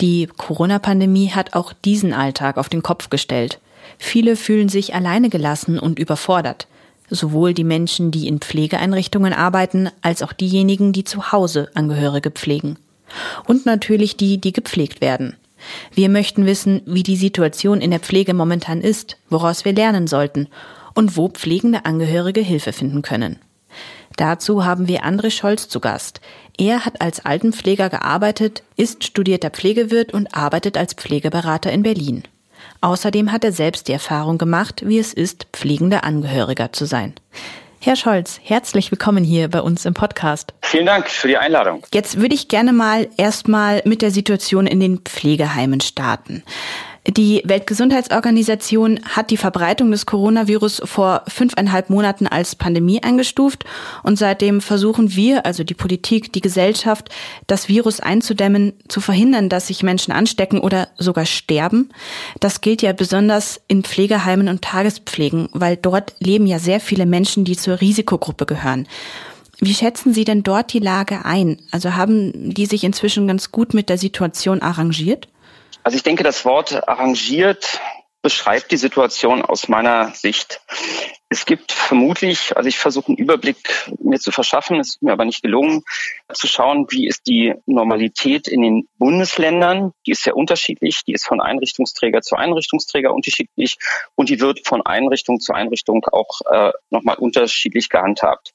Die 0.00 0.26
Corona-Pandemie 0.36 1.30
hat 1.30 1.54
auch 1.54 1.72
diesen 1.72 2.12
Alltag 2.12 2.56
auf 2.56 2.68
den 2.68 2.82
Kopf 2.82 3.08
gestellt. 3.08 3.60
Viele 3.98 4.36
fühlen 4.36 4.68
sich 4.68 4.94
alleine 4.94 5.30
gelassen 5.30 5.78
und 5.78 5.98
überfordert. 5.98 6.66
Sowohl 7.08 7.54
die 7.54 7.64
Menschen, 7.64 8.10
die 8.10 8.26
in 8.26 8.40
Pflegeeinrichtungen 8.40 9.32
arbeiten, 9.32 9.90
als 10.02 10.22
auch 10.22 10.32
diejenigen, 10.32 10.92
die 10.92 11.04
zu 11.04 11.32
Hause 11.32 11.70
Angehörige 11.74 12.30
pflegen. 12.30 12.78
Und 13.46 13.66
natürlich 13.66 14.16
die, 14.16 14.38
die 14.38 14.52
gepflegt 14.52 15.00
werden. 15.00 15.36
Wir 15.94 16.08
möchten 16.08 16.46
wissen, 16.46 16.82
wie 16.84 17.02
die 17.02 17.16
Situation 17.16 17.80
in 17.80 17.90
der 17.90 18.00
Pflege 18.00 18.34
momentan 18.34 18.80
ist, 18.80 19.16
woraus 19.30 19.64
wir 19.64 19.72
lernen 19.72 20.06
sollten 20.06 20.48
und 20.94 21.16
wo 21.16 21.28
pflegende 21.28 21.84
Angehörige 21.84 22.40
Hilfe 22.40 22.72
finden 22.72 23.02
können. 23.02 23.38
Dazu 24.16 24.64
haben 24.64 24.88
wir 24.88 25.04
André 25.04 25.30
Scholz 25.30 25.68
zu 25.68 25.80
Gast. 25.80 26.20
Er 26.56 26.84
hat 26.86 27.02
als 27.02 27.24
Altenpfleger 27.24 27.90
gearbeitet, 27.90 28.62
ist 28.76 29.04
studierter 29.04 29.50
Pflegewirt 29.50 30.14
und 30.14 30.34
arbeitet 30.34 30.78
als 30.78 30.94
Pflegeberater 30.94 31.70
in 31.70 31.82
Berlin. 31.82 32.22
Außerdem 32.86 33.32
hat 33.32 33.42
er 33.42 33.50
selbst 33.50 33.88
die 33.88 33.92
Erfahrung 33.92 34.38
gemacht, 34.38 34.84
wie 34.86 35.00
es 35.00 35.12
ist, 35.12 35.48
pflegender 35.52 36.04
Angehöriger 36.04 36.72
zu 36.72 36.84
sein. 36.84 37.14
Herr 37.80 37.96
Scholz, 37.96 38.38
herzlich 38.44 38.92
willkommen 38.92 39.24
hier 39.24 39.48
bei 39.48 39.60
uns 39.60 39.86
im 39.86 39.92
Podcast. 39.92 40.54
Vielen 40.62 40.86
Dank 40.86 41.10
für 41.10 41.26
die 41.26 41.36
Einladung. 41.36 41.82
Jetzt 41.92 42.20
würde 42.20 42.36
ich 42.36 42.46
gerne 42.46 42.72
mal 42.72 43.08
erstmal 43.16 43.82
mit 43.86 44.02
der 44.02 44.12
Situation 44.12 44.68
in 44.68 44.78
den 44.78 44.98
Pflegeheimen 44.98 45.80
starten. 45.80 46.44
Die 47.08 47.40
Weltgesundheitsorganisation 47.44 48.98
hat 49.04 49.30
die 49.30 49.36
Verbreitung 49.36 49.92
des 49.92 50.06
Coronavirus 50.06 50.82
vor 50.84 51.22
fünfeinhalb 51.28 51.88
Monaten 51.88 52.26
als 52.26 52.56
Pandemie 52.56 53.00
eingestuft 53.00 53.64
und 54.02 54.18
seitdem 54.18 54.60
versuchen 54.60 55.14
wir, 55.14 55.46
also 55.46 55.62
die 55.62 55.74
Politik, 55.74 56.32
die 56.32 56.40
Gesellschaft, 56.40 57.10
das 57.46 57.68
Virus 57.68 58.00
einzudämmen, 58.00 58.72
zu 58.88 59.00
verhindern, 59.00 59.48
dass 59.48 59.68
sich 59.68 59.84
Menschen 59.84 60.12
anstecken 60.12 60.58
oder 60.58 60.88
sogar 60.98 61.26
sterben. 61.26 61.90
Das 62.40 62.60
gilt 62.60 62.82
ja 62.82 62.92
besonders 62.92 63.60
in 63.68 63.84
Pflegeheimen 63.84 64.48
und 64.48 64.62
Tagespflegen, 64.62 65.48
weil 65.52 65.76
dort 65.76 66.14
leben 66.18 66.48
ja 66.48 66.58
sehr 66.58 66.80
viele 66.80 67.06
Menschen, 67.06 67.44
die 67.44 67.56
zur 67.56 67.80
Risikogruppe 67.80 68.46
gehören. 68.46 68.88
Wie 69.58 69.74
schätzen 69.74 70.12
Sie 70.12 70.24
denn 70.24 70.42
dort 70.42 70.72
die 70.72 70.80
Lage 70.80 71.24
ein? 71.24 71.58
Also 71.70 71.94
haben 71.94 72.52
die 72.52 72.66
sich 72.66 72.82
inzwischen 72.82 73.28
ganz 73.28 73.52
gut 73.52 73.74
mit 73.74 73.88
der 73.88 73.96
Situation 73.96 74.60
arrangiert? 74.60 75.28
Also 75.86 75.98
ich 75.98 76.02
denke, 76.02 76.24
das 76.24 76.44
Wort 76.44 76.88
arrangiert 76.88 77.80
beschreibt 78.20 78.72
die 78.72 78.76
Situation 78.76 79.40
aus 79.40 79.68
meiner 79.68 80.10
Sicht. 80.14 80.60
Es 81.28 81.46
gibt 81.46 81.70
vermutlich, 81.70 82.56
also 82.56 82.68
ich 82.68 82.76
versuche 82.76 83.06
einen 83.06 83.18
Überblick 83.18 83.56
mir 84.00 84.18
zu 84.18 84.32
verschaffen, 84.32 84.80
es 84.80 84.88
ist 84.88 85.02
mir 85.02 85.12
aber 85.12 85.24
nicht 85.24 85.44
gelungen, 85.44 85.84
zu 86.34 86.48
schauen, 86.48 86.88
wie 86.90 87.06
ist 87.06 87.28
die 87.28 87.54
Normalität 87.66 88.48
in 88.48 88.62
den 88.62 88.88
Bundesländern. 88.98 89.92
Die 90.08 90.10
ist 90.10 90.24
sehr 90.24 90.36
unterschiedlich, 90.36 91.04
die 91.06 91.12
ist 91.12 91.24
von 91.24 91.40
Einrichtungsträger 91.40 92.20
zu 92.20 92.34
Einrichtungsträger 92.34 93.14
unterschiedlich 93.14 93.76
und 94.16 94.28
die 94.28 94.40
wird 94.40 94.66
von 94.66 94.84
Einrichtung 94.84 95.38
zu 95.38 95.52
Einrichtung 95.52 96.04
auch 96.10 96.40
äh, 96.50 96.72
nochmal 96.90 97.14
unterschiedlich 97.14 97.90
gehandhabt. 97.90 98.54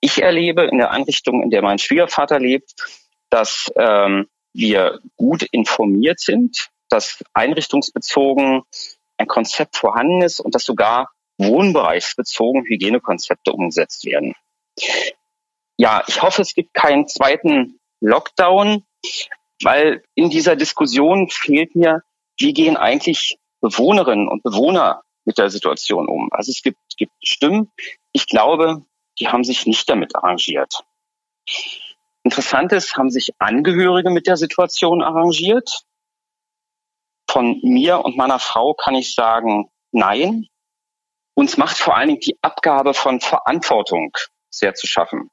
Ich 0.00 0.20
erlebe 0.20 0.64
in 0.64 0.78
der 0.78 0.90
Einrichtung, 0.90 1.44
in 1.44 1.50
der 1.50 1.62
mein 1.62 1.78
Schwiegervater 1.78 2.40
lebt, 2.40 2.72
dass 3.30 3.70
ähm, 3.76 4.26
wir 4.52 5.00
gut 5.16 5.42
informiert 5.50 6.20
sind, 6.20 6.68
dass 6.92 7.24
einrichtungsbezogen 7.32 8.62
ein 9.16 9.26
Konzept 9.26 9.76
vorhanden 9.76 10.22
ist 10.22 10.40
und 10.40 10.54
dass 10.54 10.64
sogar 10.64 11.10
wohnbereichsbezogen 11.38 12.64
Hygienekonzepte 12.64 13.52
umgesetzt 13.52 14.04
werden. 14.04 14.34
Ja, 15.76 16.04
ich 16.06 16.22
hoffe, 16.22 16.42
es 16.42 16.54
gibt 16.54 16.74
keinen 16.74 17.08
zweiten 17.08 17.80
Lockdown, 18.00 18.84
weil 19.62 20.04
in 20.14 20.30
dieser 20.30 20.56
Diskussion 20.56 21.28
fehlt 21.30 21.74
mir, 21.74 22.02
wie 22.38 22.52
gehen 22.52 22.76
eigentlich 22.76 23.38
Bewohnerinnen 23.60 24.28
und 24.28 24.42
Bewohner 24.42 25.02
mit 25.24 25.38
der 25.38 25.50
Situation 25.50 26.08
um. 26.08 26.28
Also 26.32 26.50
es 26.50 26.62
gibt, 26.62 26.78
gibt 26.96 27.12
Stimmen, 27.22 27.70
ich 28.12 28.26
glaube, 28.26 28.82
die 29.18 29.28
haben 29.28 29.44
sich 29.44 29.66
nicht 29.66 29.88
damit 29.88 30.16
arrangiert. 30.16 30.84
Interessant 32.24 32.72
ist, 32.72 32.96
haben 32.96 33.10
sich 33.10 33.30
Angehörige 33.38 34.10
mit 34.10 34.26
der 34.26 34.36
Situation 34.36 35.02
arrangiert. 35.02 35.84
Von 37.32 37.60
mir 37.62 38.04
und 38.04 38.14
meiner 38.14 38.38
Frau 38.38 38.74
kann 38.74 38.94
ich 38.94 39.14
sagen, 39.14 39.70
nein. 39.90 40.48
Uns 41.34 41.56
macht 41.56 41.78
vor 41.78 41.96
allen 41.96 42.08
Dingen 42.08 42.20
die 42.20 42.36
Abgabe 42.42 42.92
von 42.92 43.20
Verantwortung 43.20 44.12
sehr 44.50 44.74
zu 44.74 44.86
schaffen. 44.86 45.30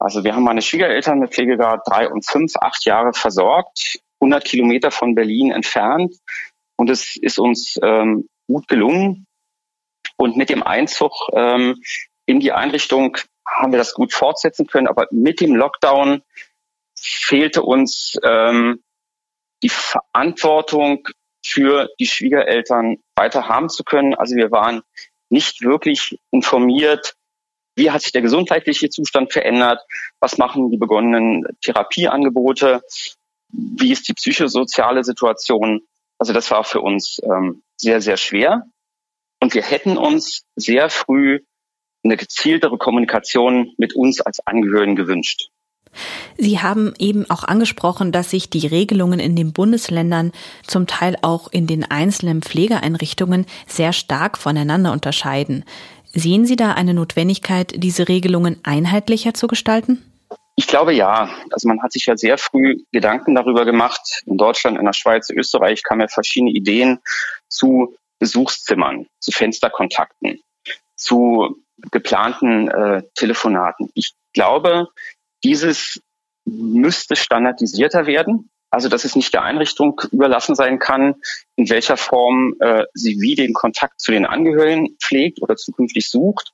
Also 0.00 0.24
wir 0.24 0.34
haben 0.34 0.42
meine 0.42 0.62
Schwiegereltern 0.62 1.20
mit 1.20 1.32
Pflegegrad 1.32 1.82
drei 1.86 2.10
und 2.10 2.26
fünf, 2.26 2.56
acht 2.56 2.84
Jahre 2.86 3.12
versorgt, 3.12 4.00
100 4.20 4.44
Kilometer 4.44 4.90
von 4.90 5.14
Berlin 5.14 5.52
entfernt. 5.52 6.12
Und 6.76 6.90
es 6.90 7.14
ist 7.14 7.38
uns 7.38 7.78
ähm, 7.84 8.28
gut 8.48 8.66
gelungen. 8.66 9.28
Und 10.16 10.36
mit 10.36 10.50
dem 10.50 10.64
Einzug 10.64 11.12
ähm, 11.34 11.80
in 12.26 12.40
die 12.40 12.50
Einrichtung 12.50 13.16
haben 13.46 13.70
wir 13.70 13.78
das 13.78 13.94
gut 13.94 14.12
fortsetzen 14.12 14.66
können. 14.66 14.88
Aber 14.88 15.06
mit 15.12 15.40
dem 15.40 15.54
Lockdown 15.54 16.22
fehlte 16.98 17.62
uns 17.62 18.18
ähm, 18.24 18.82
die 19.62 19.68
Verantwortung 19.68 21.08
für 21.44 21.88
die 22.00 22.06
Schwiegereltern 22.06 22.98
weiter 23.14 23.48
haben 23.48 23.68
zu 23.68 23.84
können. 23.84 24.14
Also 24.14 24.34
wir 24.36 24.50
waren 24.50 24.82
nicht 25.28 25.62
wirklich 25.62 26.18
informiert, 26.30 27.16
wie 27.76 27.90
hat 27.90 28.02
sich 28.02 28.12
der 28.12 28.22
gesundheitliche 28.22 28.88
Zustand 28.88 29.32
verändert, 29.32 29.80
was 30.18 30.38
machen 30.38 30.70
die 30.70 30.78
begonnenen 30.78 31.44
Therapieangebote. 31.62 32.82
wie 33.48 33.92
ist 33.92 34.08
die 34.08 34.14
psychosoziale 34.14 35.04
Situation. 35.04 35.82
Also 36.18 36.32
das 36.32 36.50
war 36.50 36.64
für 36.64 36.80
uns 36.80 37.20
ähm, 37.22 37.62
sehr, 37.76 38.00
sehr 38.00 38.16
schwer. 38.16 38.66
Und 39.40 39.54
wir 39.54 39.62
hätten 39.62 39.96
uns 39.96 40.44
sehr 40.56 40.90
früh 40.90 41.40
eine 42.02 42.16
gezieltere 42.16 42.78
Kommunikation 42.78 43.72
mit 43.76 43.94
uns 43.94 44.20
als 44.20 44.40
Angehörigen 44.46 44.96
gewünscht. 44.96 45.50
Sie 46.36 46.60
haben 46.60 46.94
eben 46.98 47.28
auch 47.30 47.44
angesprochen, 47.44 48.12
dass 48.12 48.30
sich 48.30 48.50
die 48.50 48.66
Regelungen 48.66 49.20
in 49.20 49.36
den 49.36 49.52
Bundesländern, 49.52 50.32
zum 50.66 50.86
Teil 50.86 51.16
auch 51.22 51.48
in 51.50 51.66
den 51.66 51.84
einzelnen 51.84 52.42
Pflegeeinrichtungen, 52.42 53.46
sehr 53.66 53.92
stark 53.92 54.38
voneinander 54.38 54.92
unterscheiden. 54.92 55.64
Sehen 56.12 56.46
Sie 56.46 56.56
da 56.56 56.72
eine 56.72 56.94
Notwendigkeit, 56.94 57.74
diese 57.76 58.08
Regelungen 58.08 58.58
einheitlicher 58.62 59.34
zu 59.34 59.48
gestalten? 59.48 60.02
Ich 60.56 60.66
glaube 60.66 60.94
ja. 60.94 61.28
Also 61.52 61.68
man 61.68 61.82
hat 61.82 61.92
sich 61.92 62.06
ja 62.06 62.16
sehr 62.16 62.38
früh 62.38 62.82
Gedanken 62.90 63.34
darüber 63.34 63.66
gemacht. 63.66 64.22
In 64.24 64.38
Deutschland, 64.38 64.78
in 64.78 64.86
der 64.86 64.94
Schweiz, 64.94 65.28
Österreich 65.28 65.82
kamen 65.82 66.00
ja 66.00 66.08
verschiedene 66.08 66.50
Ideen 66.50 67.00
zu 67.48 67.94
Besuchszimmern, 68.18 69.06
zu 69.20 69.30
Fensterkontakten, 69.30 70.40
zu 70.94 71.62
geplanten 71.90 72.68
äh, 72.68 73.02
Telefonaten. 73.14 73.90
Ich 73.92 74.14
glaube, 74.32 74.88
dieses 75.46 76.00
müsste 76.44 77.14
standardisierter 77.14 78.06
werden. 78.06 78.50
Also 78.70 78.88
dass 78.88 79.04
es 79.04 79.14
nicht 79.14 79.32
der 79.32 79.42
Einrichtung 79.42 80.00
überlassen 80.10 80.56
sein 80.56 80.78
kann, 80.78 81.14
in 81.54 81.70
welcher 81.70 81.96
Form 81.96 82.56
äh, 82.60 82.82
sie 82.94 83.20
wie 83.20 83.36
den 83.36 83.52
Kontakt 83.52 84.00
zu 84.00 84.10
den 84.10 84.26
Angehörigen 84.26 84.96
pflegt 85.00 85.40
oder 85.40 85.56
zukünftig 85.56 86.10
sucht 86.10 86.52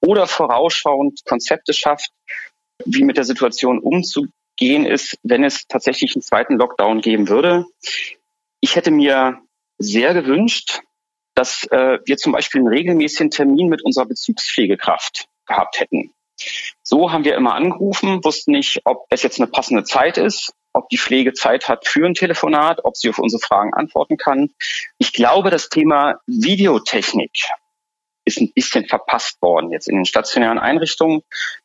oder 0.00 0.28
vorausschauend 0.28 1.24
Konzepte 1.24 1.72
schafft, 1.72 2.10
wie 2.84 3.02
mit 3.02 3.16
der 3.16 3.24
Situation 3.24 3.80
umzugehen 3.80 4.86
ist, 4.86 5.18
wenn 5.24 5.42
es 5.42 5.66
tatsächlich 5.66 6.14
einen 6.14 6.22
zweiten 6.22 6.56
Lockdown 6.58 7.00
geben 7.00 7.28
würde. 7.28 7.66
Ich 8.60 8.76
hätte 8.76 8.92
mir 8.92 9.40
sehr 9.78 10.14
gewünscht, 10.14 10.80
dass 11.34 11.64
äh, 11.70 11.98
wir 12.04 12.16
zum 12.16 12.32
Beispiel 12.32 12.60
einen 12.60 12.68
regelmäßigen 12.68 13.30
Termin 13.30 13.68
mit 13.68 13.84
unserer 13.84 14.06
Bezugspflegekraft 14.06 15.26
gehabt 15.46 15.80
hätten. 15.80 16.12
So 16.90 17.12
haben 17.12 17.24
wir 17.24 17.34
immer 17.34 17.54
angerufen, 17.54 18.24
wussten 18.24 18.52
nicht, 18.52 18.80
ob 18.84 19.04
es 19.10 19.22
jetzt 19.22 19.38
eine 19.38 19.46
passende 19.46 19.84
Zeit 19.84 20.16
ist, 20.16 20.54
ob 20.72 20.88
die 20.88 20.96
Pflege 20.96 21.34
Zeit 21.34 21.68
hat 21.68 21.86
für 21.86 22.06
ein 22.06 22.14
Telefonat, 22.14 22.82
ob 22.82 22.96
sie 22.96 23.10
auf 23.10 23.18
unsere 23.18 23.42
Fragen 23.42 23.74
antworten 23.74 24.16
kann. 24.16 24.54
Ich 24.96 25.12
glaube, 25.12 25.50
das 25.50 25.68
Thema 25.68 26.18
Videotechnik 26.26 27.50
ist 28.24 28.40
ein 28.40 28.54
bisschen 28.54 28.86
verpasst 28.86 29.36
worden 29.42 29.70
jetzt 29.70 29.86
in 29.86 29.96
den 29.96 30.06
stationären 30.06 30.58
Einrichtungen. 30.58 31.20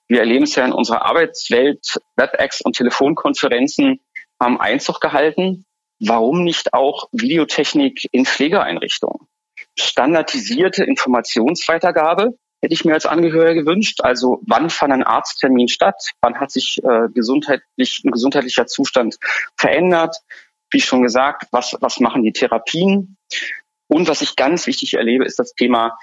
Wir 0.10 0.20
erleben 0.20 0.44
es 0.44 0.56
ja 0.56 0.66
in 0.66 0.74
unserer 0.74 1.06
Arbeitswelt, 1.06 2.00
WebEx 2.18 2.60
und 2.60 2.76
Telefonkonferenzen 2.76 4.02
haben 4.42 4.60
Einzug 4.60 5.00
gehalten. 5.00 5.64
Warum 6.02 6.44
nicht 6.44 6.74
auch 6.74 7.08
Videotechnik 7.14 8.10
in 8.12 8.26
Pflegeeinrichtungen? 8.26 9.26
Standardisierte 9.80 10.84
Informationsweitergabe 10.84 12.38
hätte 12.64 12.74
ich 12.74 12.86
mir 12.86 12.94
als 12.94 13.06
Angehöriger 13.06 13.56
gewünscht. 13.56 14.00
Also 14.02 14.40
wann 14.48 14.70
fand 14.70 14.94
ein 14.94 15.04
Arzttermin 15.04 15.68
statt? 15.68 16.12
Wann 16.22 16.40
hat 16.40 16.50
sich 16.50 16.82
äh, 16.82 17.10
gesundheitlich, 17.14 18.04
ein 18.06 18.12
gesundheitlicher 18.12 18.68
Zustand 18.68 19.18
verändert? 19.58 20.16
Wie 20.72 20.80
schon 20.80 21.04
gesagt, 21.04 21.48
was, 21.52 21.76
was 21.82 22.00
machen 22.00 22.24
die 22.24 22.32
Therapien? 22.32 23.18
Und 23.88 24.08
was 24.08 24.22
ich 24.22 24.38
ganz 24.38 24.66
wichtig 24.66 24.94
erlebe, 24.94 25.26
ist 25.26 25.40
das 25.40 25.56
Thema 25.56 25.98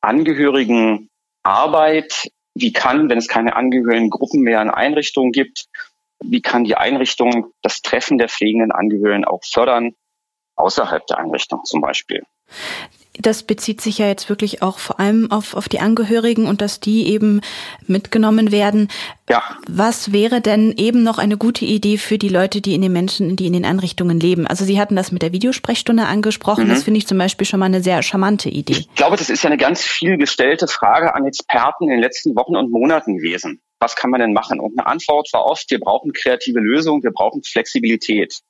Angehörigenarbeit. 0.00 2.28
Wie 2.54 2.72
kann, 2.72 3.10
wenn 3.10 3.18
es 3.18 3.26
keine 3.26 3.56
Angehörigengruppen 3.56 4.42
mehr 4.42 4.62
in 4.62 4.70
Einrichtungen 4.70 5.32
gibt, 5.32 5.66
wie 6.22 6.40
kann 6.40 6.62
die 6.62 6.76
Einrichtung 6.76 7.52
das 7.62 7.82
Treffen 7.82 8.16
der 8.16 8.28
pflegenden 8.28 8.70
Angehörigen 8.70 9.24
auch 9.24 9.42
fördern, 9.44 9.96
außerhalb 10.54 11.04
der 11.08 11.18
Einrichtung 11.18 11.64
zum 11.64 11.80
Beispiel? 11.80 12.22
Das 13.20 13.42
bezieht 13.42 13.80
sich 13.80 13.98
ja 13.98 14.06
jetzt 14.06 14.28
wirklich 14.28 14.62
auch 14.62 14.78
vor 14.78 15.00
allem 15.00 15.30
auf, 15.30 15.54
auf 15.54 15.68
die 15.68 15.80
Angehörigen 15.80 16.46
und 16.46 16.60
dass 16.60 16.80
die 16.80 17.08
eben 17.08 17.40
mitgenommen 17.86 18.52
werden. 18.52 18.88
Ja. 19.28 19.42
Was 19.68 20.12
wäre 20.12 20.40
denn 20.40 20.72
eben 20.76 21.02
noch 21.02 21.18
eine 21.18 21.36
gute 21.36 21.64
Idee 21.64 21.98
für 21.98 22.18
die 22.18 22.28
Leute, 22.28 22.60
die 22.60 22.74
in 22.74 22.82
den 22.82 22.92
Menschen, 22.92 23.36
die 23.36 23.46
in 23.46 23.52
den 23.52 23.64
Einrichtungen 23.64 24.20
leben? 24.20 24.46
Also 24.46 24.64
Sie 24.64 24.80
hatten 24.80 24.94
das 24.94 25.12
mit 25.12 25.22
der 25.22 25.32
Videosprechstunde 25.32 26.04
angesprochen. 26.04 26.66
Mhm. 26.66 26.70
Das 26.70 26.84
finde 26.84 26.98
ich 26.98 27.06
zum 27.06 27.18
Beispiel 27.18 27.46
schon 27.46 27.60
mal 27.60 27.66
eine 27.66 27.82
sehr 27.82 28.02
charmante 28.02 28.48
Idee. 28.48 28.74
Ich 28.74 28.94
glaube, 28.94 29.16
das 29.16 29.30
ist 29.30 29.42
ja 29.42 29.50
eine 29.50 29.56
ganz 29.56 29.82
viel 29.82 30.16
gestellte 30.16 30.68
Frage 30.68 31.14
an 31.14 31.26
Experten 31.26 31.84
in 31.84 31.90
den 31.90 32.00
letzten 32.00 32.36
Wochen 32.36 32.56
und 32.56 32.70
Monaten 32.70 33.16
gewesen. 33.16 33.60
Was 33.78 33.96
kann 33.96 34.10
man 34.10 34.20
denn 34.20 34.32
machen? 34.32 34.60
Und 34.60 34.78
eine 34.78 34.86
Antwort 34.86 35.28
war 35.32 35.44
oft, 35.44 35.70
wir 35.70 35.80
brauchen 35.80 36.12
kreative 36.12 36.60
Lösungen, 36.60 37.02
wir 37.02 37.12
brauchen 37.12 37.42
Flexibilität. 37.42 38.40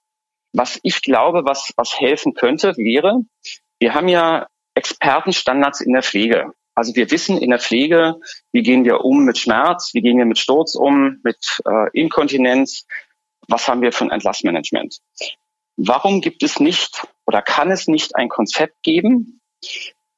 Was 0.52 0.78
ich 0.82 1.02
glaube, 1.02 1.42
was, 1.44 1.72
was 1.76 1.98
helfen 1.98 2.34
könnte, 2.34 2.74
wäre, 2.76 3.20
wir 3.78 3.94
haben 3.94 4.08
ja 4.08 4.46
Expertenstandards 4.76 5.80
in 5.80 5.92
der 5.92 6.02
Pflege. 6.02 6.52
Also 6.74 6.94
wir 6.94 7.10
wissen 7.10 7.38
in 7.38 7.50
der 7.50 7.58
Pflege, 7.58 8.16
wie 8.52 8.62
gehen 8.62 8.84
wir 8.84 9.00
um 9.00 9.24
mit 9.24 9.38
Schmerz, 9.38 9.90
wie 9.94 10.02
gehen 10.02 10.18
wir 10.18 10.26
mit 10.26 10.38
Sturz 10.38 10.74
um, 10.74 11.18
mit 11.24 11.60
äh, 11.64 11.90
Inkontinenz, 11.98 12.86
was 13.48 13.66
haben 13.66 13.80
wir 13.80 13.92
für 13.92 14.04
ein 14.04 14.10
Entlassmanagement. 14.10 14.98
Warum 15.76 16.20
gibt 16.20 16.42
es 16.42 16.60
nicht 16.60 17.06
oder 17.26 17.42
kann 17.42 17.70
es 17.70 17.88
nicht 17.88 18.14
ein 18.14 18.28
Konzept 18.28 18.82
geben, 18.82 19.40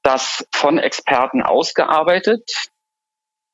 das 0.03 0.47
von 0.53 0.79
Experten 0.79 1.43
ausgearbeitet 1.43 2.71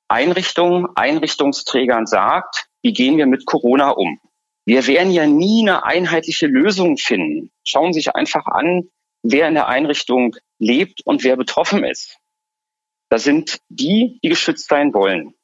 Einrichtungen, 0.08 0.86
Einrichtungsträgern 0.94 2.06
sagt, 2.06 2.66
wie 2.82 2.92
gehen 2.92 3.16
wir 3.16 3.26
mit 3.26 3.46
Corona 3.46 3.90
um? 3.90 4.20
Wir 4.66 4.86
werden 4.86 5.10
ja 5.10 5.26
nie 5.26 5.62
eine 5.62 5.84
einheitliche 5.84 6.46
Lösung 6.46 6.96
finden. 6.96 7.50
Schauen 7.64 7.92
Sie 7.92 8.00
sich 8.00 8.14
einfach 8.14 8.46
an, 8.46 8.88
wer 9.22 9.48
in 9.48 9.54
der 9.54 9.68
Einrichtung 9.68 10.36
lebt 10.58 11.02
und 11.04 11.24
wer 11.24 11.36
betroffen 11.36 11.84
ist. 11.84 12.18
Da 13.10 13.18
sind 13.18 13.58
die, 13.68 14.18
die 14.22 14.28
geschützt 14.28 14.68
sein 14.68 14.92
wollen. 14.94 15.34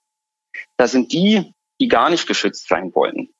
Da 0.77 0.87
sind 0.87 1.13
die, 1.13 1.53
die 1.81 1.89
gar 1.89 2.11
nicht 2.11 2.27
geschützt 2.27 2.69
sein 2.69 2.95
wollen. 2.95 3.33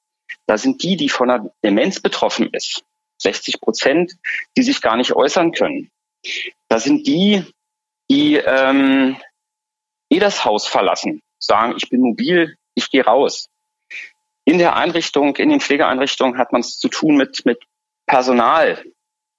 Da 0.47 0.59
sind 0.59 0.83
die, 0.83 0.97
die 0.97 1.09
von 1.09 1.31
einer 1.31 1.53
Demenz 1.65 2.01
betroffen 2.01 2.49
ist. 2.53 2.85
60 3.19 3.61
Prozent, 3.61 4.13
die 4.57 4.63
sich 4.63 4.81
gar 4.81 4.97
nicht 4.97 5.13
äußern 5.13 5.53
können. 5.53 5.91
Da 6.69 6.79
sind 6.79 7.07
die, 7.07 7.45
die 8.11 8.37
ähm, 8.37 9.17
eh 10.11 10.19
das 10.19 10.45
Haus 10.45 10.67
verlassen, 10.67 11.23
sagen, 11.39 11.75
ich 11.77 11.89
bin 11.89 12.01
mobil, 12.01 12.57
ich 12.75 12.91
gehe 12.91 13.05
raus. 13.05 13.49
In 14.45 14.59
der 14.59 14.77
Einrichtung, 14.77 15.37
in 15.37 15.51
den 15.51 15.61
Pflegeeinrichtungen 15.61 16.39
hat 16.39 16.53
man 16.53 16.63
es 16.63 16.79
zu 16.79 16.89
tun 16.89 17.17
mit, 17.17 17.45
mit 17.45 17.63
Personal, 18.07 18.83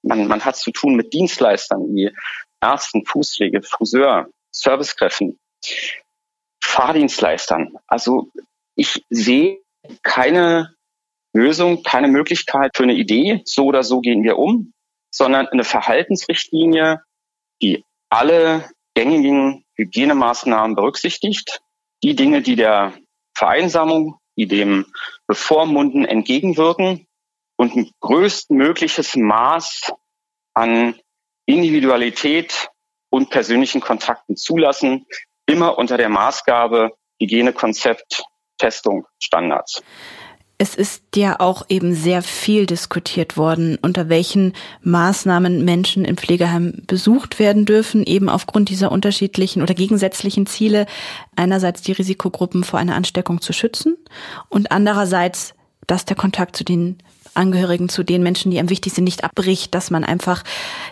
man, 0.03 0.27
man 0.27 0.43
hat 0.43 0.55
zu 0.55 0.71
tun 0.71 0.95
mit 0.95 1.13
Dienstleistern 1.13 1.95
wie 1.95 2.11
Ärzten, 2.61 3.05
Fußpflege, 3.05 3.61
Friseur, 3.63 4.27
Servicekräften, 4.51 5.39
Fahrdienstleistern. 6.63 7.75
Also 7.87 8.29
ich 8.75 9.03
sehe 9.09 9.59
keine 10.03 10.75
Lösung, 11.33 11.83
keine 11.83 12.07
Möglichkeit 12.07 12.71
für 12.75 12.83
eine 12.83 12.93
Idee, 12.93 13.41
so 13.45 13.65
oder 13.65 13.83
so 13.83 14.01
gehen 14.01 14.23
wir 14.23 14.37
um, 14.37 14.73
sondern 15.11 15.47
eine 15.47 15.63
Verhaltensrichtlinie, 15.63 17.03
die 17.61 17.83
alle 18.09 18.69
gängigen 18.93 19.63
Hygienemaßnahmen 19.75 20.75
berücksichtigt, 20.75 21.61
die 22.03 22.15
Dinge, 22.15 22.41
die 22.41 22.55
der 22.55 22.93
Vereinsamung, 23.35 24.19
die 24.37 24.47
dem 24.47 24.85
Bevormunden 25.27 26.05
entgegenwirken, 26.05 27.07
und 27.61 27.75
ein 27.75 27.91
größtmögliches 27.99 29.15
Maß 29.15 29.93
an 30.55 30.95
Individualität 31.45 32.69
und 33.11 33.29
persönlichen 33.29 33.81
Kontakten 33.81 34.35
zulassen, 34.35 35.05
immer 35.45 35.77
unter 35.77 35.95
der 35.95 36.09
Maßgabe 36.09 36.89
Hygienekonzept, 37.19 38.23
Testung, 38.57 39.05
Standards. 39.19 39.83
Es 40.57 40.73
ist 40.73 41.03
ja 41.15 41.39
auch 41.39 41.65
eben 41.69 41.93
sehr 41.93 42.23
viel 42.23 42.65
diskutiert 42.65 43.37
worden, 43.37 43.77
unter 43.79 44.09
welchen 44.09 44.53
Maßnahmen 44.81 45.63
Menschen 45.63 46.03
in 46.03 46.17
Pflegeheimen 46.17 46.85
besucht 46.87 47.37
werden 47.37 47.67
dürfen, 47.67 48.03
eben 48.07 48.27
aufgrund 48.27 48.69
dieser 48.69 48.91
unterschiedlichen 48.91 49.61
oder 49.61 49.75
gegensätzlichen 49.75 50.47
Ziele. 50.47 50.87
Einerseits 51.35 51.83
die 51.83 51.91
Risikogruppen 51.91 52.63
vor 52.63 52.79
einer 52.79 52.95
Ansteckung 52.95 53.39
zu 53.39 53.53
schützen 53.53 53.97
und 54.49 54.71
andererseits, 54.71 55.53
dass 55.85 56.05
der 56.05 56.17
Kontakt 56.17 56.55
zu 56.55 56.63
den 56.63 56.97
Angehörigen 57.33 57.89
zu 57.89 58.03
den 58.03 58.23
Menschen, 58.23 58.51
die 58.51 58.59
am 58.59 58.69
wichtigsten 58.69 59.03
nicht 59.03 59.23
abbricht, 59.23 59.73
dass 59.73 59.91
man 59.91 60.03
einfach 60.03 60.43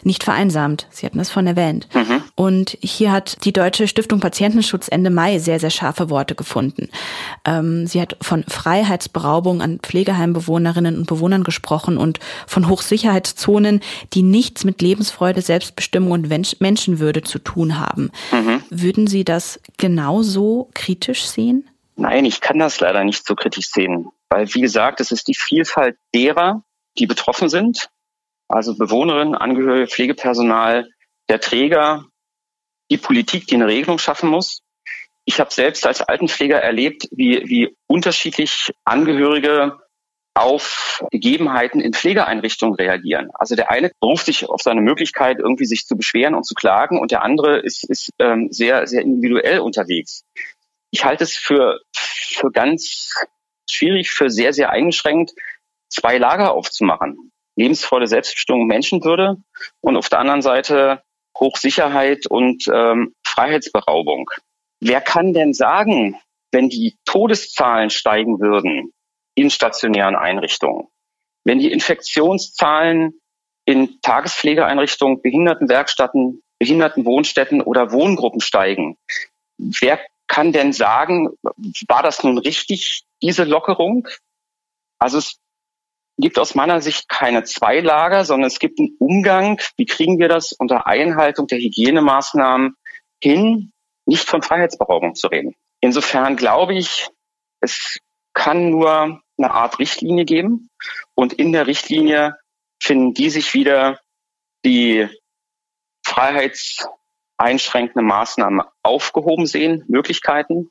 nicht 0.04 0.23
vereinsamt. 0.23 0.88
Sie 0.89 1.06
hatten 1.06 1.17
das 1.17 1.30
von 1.30 1.47
erwähnt. 1.47 1.88
Mhm. 1.93 2.23
Und 2.36 2.78
hier 2.82 3.12
hat 3.12 3.43
die 3.45 3.54
Deutsche 3.54 3.88
Stiftung 3.88 4.19
Patientenschutz 4.19 4.88
Ende 4.89 5.10
Mai 5.10 5.39
sehr, 5.39 5.60
sehr 5.60 5.69
scharfe 5.69 6.10
Worte 6.10 6.36
gefunden. 6.36 6.89
Ähm, 7.45 7.88
sie 7.88 8.02
hat 8.02 8.17
von 8.21 8.43
Freiheitsberaubung 8.47 9.62
an 9.62 9.80
Pflegeheimbewohnerinnen 9.80 10.97
und 10.97 11.08
Bewohnern 11.08 11.43
gesprochen 11.43 11.97
und 11.97 12.19
von 12.47 12.69
Hochsicherheitszonen, 12.69 13.82
die 14.13 14.23
nichts 14.23 14.63
mit 14.63 14.82
Lebensfreude, 14.82 15.41
Selbstbestimmung 15.41 16.12
und 16.12 16.30
Menschenwürde 16.62 17.23
zu 17.23 17.39
tun 17.39 17.80
haben. 17.80 18.12
Mhm. 18.32 18.63
Würden 18.69 19.08
Sie 19.08 19.25
das 19.25 19.60
genauso 19.78 20.69
kritisch 20.73 21.25
sehen? 21.25 21.67
Nein, 21.95 22.23
ich 22.23 22.39
kann 22.39 22.60
das 22.60 22.80
leider 22.80 23.04
nicht 23.04 23.25
so 23.25 23.36
kritisch 23.36 23.69
sehen. 23.69 24.08
Weil, 24.30 24.54
wie 24.54 24.62
gesagt, 24.62 25.02
es 25.02 25.12
ist 25.12 25.28
die 25.28 25.36
Vielfalt 25.36 25.98
derer, 26.13 26.63
die 26.98 27.08
betroffen 27.08 27.50
sind, 27.50 27.89
also 28.48 28.76
Bewohnerinnen, 28.76 29.36
Angehörige, 29.36 29.88
Pflegepersonal, 29.88 30.88
der 31.30 31.39
Träger, 31.39 32.06
die 32.92 32.98
Politik, 32.98 33.48
die 33.48 33.56
eine 33.56 33.68
Regelung 33.68 34.00
schaffen 34.00 34.30
muss. 34.30 34.62
Ich 35.26 35.39
habe 35.39 35.54
selbst 35.54 35.86
als 35.86 36.02
Altenpfleger 36.02 36.60
erlebt, 36.60 37.08
wie, 37.12 37.44
wie 37.48 37.76
unterschiedlich 37.88 38.72
Angehörige 38.84 39.78
auf 40.34 41.04
Gegebenheiten 41.12 41.82
in 41.82 41.94
Pflegeeinrichtungen 41.94 42.76
reagieren. 42.76 43.30
Also 43.34 43.56
der 43.56 43.70
eine 43.70 43.92
beruft 44.00 44.26
sich 44.26 44.48
auf 44.50 44.62
seine 44.62 44.82
Möglichkeit, 44.82 45.38
irgendwie 45.39 45.65
sich 45.65 45.86
zu 45.86 45.96
beschweren 45.96 46.34
und 46.34 46.46
zu 46.46 46.56
klagen, 46.56 47.00
und 47.00 47.12
der 47.12 47.24
andere 47.24 47.60
ist, 47.60 47.84
ist 47.84 48.12
ähm, 48.20 48.48
sehr, 48.52 48.88
sehr 48.88 49.02
individuell 49.02 49.60
unterwegs. 49.60 50.24
Ich 50.92 51.04
halte 51.04 51.26
es 51.26 51.36
für, 51.36 51.80
für 51.94 52.52
ganz 52.52 53.13
schwierig, 53.71 54.12
für 54.12 54.29
sehr, 54.29 54.53
sehr 54.53 54.69
eingeschränkt, 54.69 55.32
zwei 55.89 56.17
Lager 56.17 56.53
aufzumachen. 56.53 57.32
Lebensvolle 57.55 58.08
Selbstbestimmung, 58.08 58.67
Menschenwürde 58.67 59.38
und 59.82 59.97
auf 59.97 60.10
der 60.10 60.19
anderen 60.19 60.41
Seite 60.41 61.03
Hochsicherheit 61.38 62.25
und 62.27 62.65
ähm, 62.73 63.13
Freiheitsberaubung. 63.25 64.29
Wer 64.82 65.01
kann 65.01 65.34
denn 65.34 65.53
sagen, 65.53 66.17
wenn 66.51 66.69
die 66.69 66.97
Todeszahlen 67.05 67.89
steigen 67.89 68.39
würden, 68.39 68.93
in 69.36 69.49
stationären 69.49 70.15
Einrichtungen. 70.15 70.88
Wenn 71.45 71.60
die 71.60 71.71
Infektionszahlen 71.71 73.19
in 73.65 74.01
Tagespflegeeinrichtungen, 74.01 75.21
Behindertenwerkstätten, 75.21 76.41
Behindertenwohnstätten 76.60 77.62
oder 77.62 77.91
Wohngruppen 77.91 78.41
steigen, 78.41 78.97
wer 79.58 79.99
kann 80.30 80.54
denn 80.54 80.72
sagen, 80.72 81.30
war 81.89 82.04
das 82.04 82.24
nun 82.24 82.38
richtig, 82.38 83.04
diese 83.22 83.44
Lockerung? 83.44 84.08
Also 85.00 85.18
es 85.18 85.39
gibt 86.18 86.39
aus 86.39 86.56
meiner 86.56 86.82
Sicht 86.82 87.10
keine 87.10 87.44
zwei 87.44 87.80
Lager, 87.80 88.24
sondern 88.24 88.48
es 88.48 88.60
gibt 88.60 88.80
einen 88.80 88.96
Umgang. 89.00 89.60
Wie 89.76 89.86
kriegen 89.86 90.20
wir 90.20 90.30
das 90.30 90.54
unter 90.54 90.88
Einhaltung 90.88 91.48
der 91.48 91.58
Hygienemaßnahmen 91.58 92.76
hin, 93.22 93.72
nicht 94.06 94.24
von 94.24 94.42
Freiheitsberaubung 94.42 95.15
zu 95.15 95.28
reden? 95.28 95.56
Insofern 95.82 96.36
glaube 96.36 96.76
ich, 96.76 97.10
es 97.62 98.00
kann 98.34 98.70
nur 98.70 99.22
eine 99.38 99.52
Art 99.52 99.80
Richtlinie 99.80 100.26
geben. 100.26 100.70
Und 101.15 101.34
in 101.34 101.52
der 101.52 101.68
Richtlinie 101.68 102.36
finden 102.82 103.13
die 103.13 103.30
sich 103.30 103.54
wieder 103.54 104.00
die 104.63 105.10
freiheitseinschränkende 107.39 108.06
Maßnahmen 108.06 108.62
aufgehoben 108.84 109.45
sehen, 109.45 109.84
Möglichkeiten. 109.88 110.69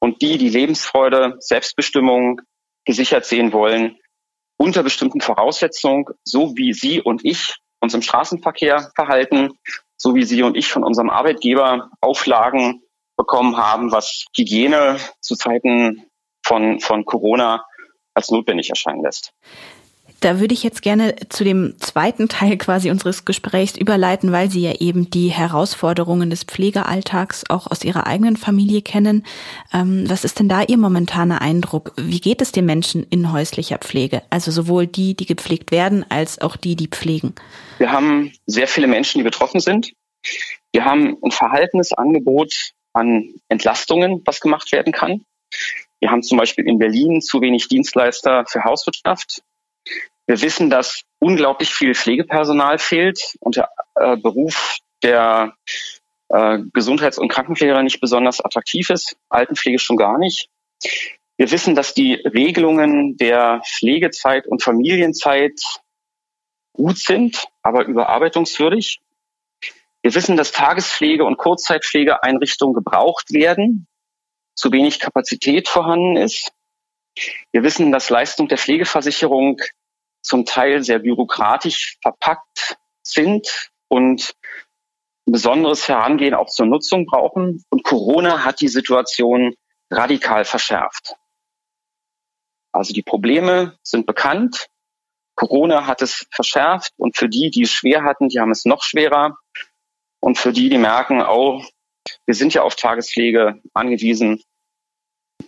Und 0.00 0.22
die, 0.22 0.38
die 0.38 0.48
Lebensfreude, 0.48 1.36
Selbstbestimmung 1.40 2.40
gesichert 2.86 3.26
sehen 3.26 3.52
wollen, 3.52 3.98
unter 4.56 4.82
bestimmten 4.82 5.20
Voraussetzungen, 5.20 6.06
so 6.24 6.56
wie 6.56 6.72
Sie 6.72 7.00
und 7.00 7.24
ich 7.24 7.56
uns 7.80 7.94
im 7.94 8.02
Straßenverkehr 8.02 8.90
verhalten, 8.94 9.50
so 9.96 10.14
wie 10.14 10.24
Sie 10.24 10.42
und 10.42 10.56
ich 10.56 10.68
von 10.68 10.84
unserem 10.84 11.10
Arbeitgeber 11.10 11.90
Auflagen 12.00 12.82
bekommen 13.16 13.58
haben, 13.58 13.92
was 13.92 14.24
Hygiene 14.36 14.98
zu 15.20 15.34
Zeiten 15.34 16.06
von, 16.44 16.80
von 16.80 17.04
Corona 17.04 17.64
als 18.14 18.30
notwendig 18.30 18.70
erscheinen 18.70 19.02
lässt. 19.02 19.32
Da 20.20 20.38
würde 20.38 20.52
ich 20.52 20.62
jetzt 20.62 20.82
gerne 20.82 21.16
zu 21.30 21.44
dem 21.44 21.76
zweiten 21.78 22.28
Teil 22.28 22.58
quasi 22.58 22.90
unseres 22.90 23.24
Gesprächs 23.24 23.78
überleiten, 23.78 24.32
weil 24.32 24.50
Sie 24.50 24.60
ja 24.60 24.74
eben 24.78 25.08
die 25.08 25.28
Herausforderungen 25.28 26.28
des 26.28 26.44
Pflegealltags 26.44 27.44
auch 27.48 27.70
aus 27.70 27.84
Ihrer 27.84 28.06
eigenen 28.06 28.36
Familie 28.36 28.82
kennen. 28.82 29.24
Ähm, 29.72 30.04
was 30.08 30.24
ist 30.24 30.38
denn 30.38 30.48
da 30.48 30.62
Ihr 30.62 30.76
momentaner 30.76 31.40
Eindruck? 31.40 31.94
Wie 31.96 32.20
geht 32.20 32.42
es 32.42 32.52
den 32.52 32.66
Menschen 32.66 33.06
in 33.08 33.32
häuslicher 33.32 33.78
Pflege? 33.78 34.22
Also 34.28 34.50
sowohl 34.50 34.86
die, 34.86 35.14
die 35.14 35.26
gepflegt 35.26 35.72
werden, 35.72 36.04
als 36.10 36.38
auch 36.40 36.56
die, 36.56 36.76
die 36.76 36.88
pflegen. 36.88 37.34
Wir 37.78 37.90
haben 37.90 38.32
sehr 38.46 38.68
viele 38.68 38.88
Menschen, 38.88 39.18
die 39.18 39.24
betroffen 39.24 39.60
sind. 39.60 39.92
Wir 40.72 40.84
haben 40.84 41.16
ein 41.24 41.30
Verhaltenesangebot 41.30 42.72
an 42.92 43.34
Entlastungen, 43.48 44.22
was 44.26 44.40
gemacht 44.40 44.70
werden 44.72 44.92
kann. 44.92 45.24
Wir 46.00 46.10
haben 46.10 46.22
zum 46.22 46.38
Beispiel 46.38 46.66
in 46.66 46.78
Berlin 46.78 47.20
zu 47.22 47.40
wenig 47.40 47.68
Dienstleister 47.68 48.44
für 48.46 48.64
Hauswirtschaft. 48.64 49.42
Wir 50.26 50.40
wissen, 50.42 50.70
dass 50.70 51.02
unglaublich 51.18 51.74
viel 51.74 51.94
Pflegepersonal 51.94 52.78
fehlt 52.78 53.34
und 53.40 53.56
der 53.56 53.70
äh, 53.96 54.16
Beruf 54.16 54.78
der 55.02 55.54
äh, 56.28 56.58
Gesundheits- 56.72 57.18
und 57.18 57.28
Krankenpfleger 57.28 57.82
nicht 57.82 58.00
besonders 58.00 58.44
attraktiv 58.44 58.90
ist, 58.90 59.16
Altenpflege 59.28 59.78
schon 59.78 59.96
gar 59.96 60.18
nicht. 60.18 60.48
Wir 61.36 61.50
wissen, 61.50 61.74
dass 61.74 61.94
die 61.94 62.14
Regelungen 62.14 63.16
der 63.16 63.62
Pflegezeit 63.66 64.46
und 64.46 64.62
Familienzeit 64.62 65.58
gut 66.74 66.98
sind, 66.98 67.46
aber 67.62 67.86
überarbeitungswürdig. 67.86 69.00
Wir 70.02 70.14
wissen, 70.14 70.36
dass 70.36 70.52
Tagespflege- 70.52 71.24
und 71.24 71.38
Kurzzeitpflegeeinrichtungen 71.38 72.74
gebraucht 72.74 73.32
werden, 73.32 73.86
zu 74.54 74.70
wenig 74.72 75.00
Kapazität 75.00 75.68
vorhanden 75.68 76.16
ist. 76.16 76.52
Wir 77.52 77.62
wissen, 77.62 77.92
dass 77.92 78.10
Leistungen 78.10 78.48
der 78.48 78.58
Pflegeversicherung 78.58 79.60
zum 80.22 80.44
Teil 80.44 80.82
sehr 80.82 80.98
bürokratisch 80.98 81.98
verpackt 82.02 82.76
sind 83.02 83.70
und 83.88 84.34
ein 85.26 85.32
besonderes 85.32 85.88
Herangehen 85.88 86.34
auch 86.34 86.48
zur 86.48 86.66
Nutzung 86.66 87.06
brauchen. 87.06 87.64
Und 87.70 87.84
Corona 87.84 88.44
hat 88.44 88.60
die 88.60 88.68
Situation 88.68 89.54
radikal 89.90 90.44
verschärft. 90.44 91.14
Also 92.72 92.92
die 92.92 93.02
Probleme 93.02 93.78
sind 93.82 94.06
bekannt. 94.06 94.68
Corona 95.34 95.86
hat 95.86 96.02
es 96.02 96.26
verschärft 96.30 96.92
und 96.96 97.16
für 97.16 97.28
die, 97.28 97.50
die 97.50 97.62
es 97.62 97.72
schwer 97.72 98.04
hatten, 98.04 98.28
die 98.28 98.38
haben 98.40 98.50
es 98.50 98.64
noch 98.64 98.82
schwerer. 98.82 99.36
Und 100.20 100.38
für 100.38 100.52
die, 100.52 100.68
die 100.68 100.78
merken, 100.78 101.22
oh, 101.22 101.64
wir 102.26 102.34
sind 102.34 102.54
ja 102.54 102.62
auf 102.62 102.76
Tagespflege 102.76 103.60
angewiesen, 103.72 104.42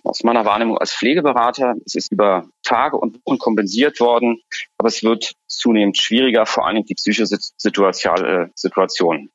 aus 0.05 0.25
meiner 0.25 0.45
Wahrnehmung 0.45 0.79
als 0.79 0.95
Pflegeberater. 0.95 1.75
Es 1.85 1.95
ist 1.95 2.13
über 2.13 2.49
Tage 2.63 2.97
und 2.97 3.21
Wochen 3.25 3.39
kompensiert 3.39 4.01
worden, 4.01 4.41
aber 4.79 4.89
es 4.89 5.03
wird 5.03 5.35
zunehmend 5.47 5.99
schwieriger, 5.99 6.47
vor 6.47 6.67
allem 6.67 6.85
die 6.85 6.95
psychische 6.95 7.27
Situation 7.27 9.31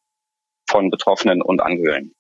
von 0.69 0.89
Betroffenen 0.89 1.41
und 1.41 1.61
Angehörigen. 1.61 2.13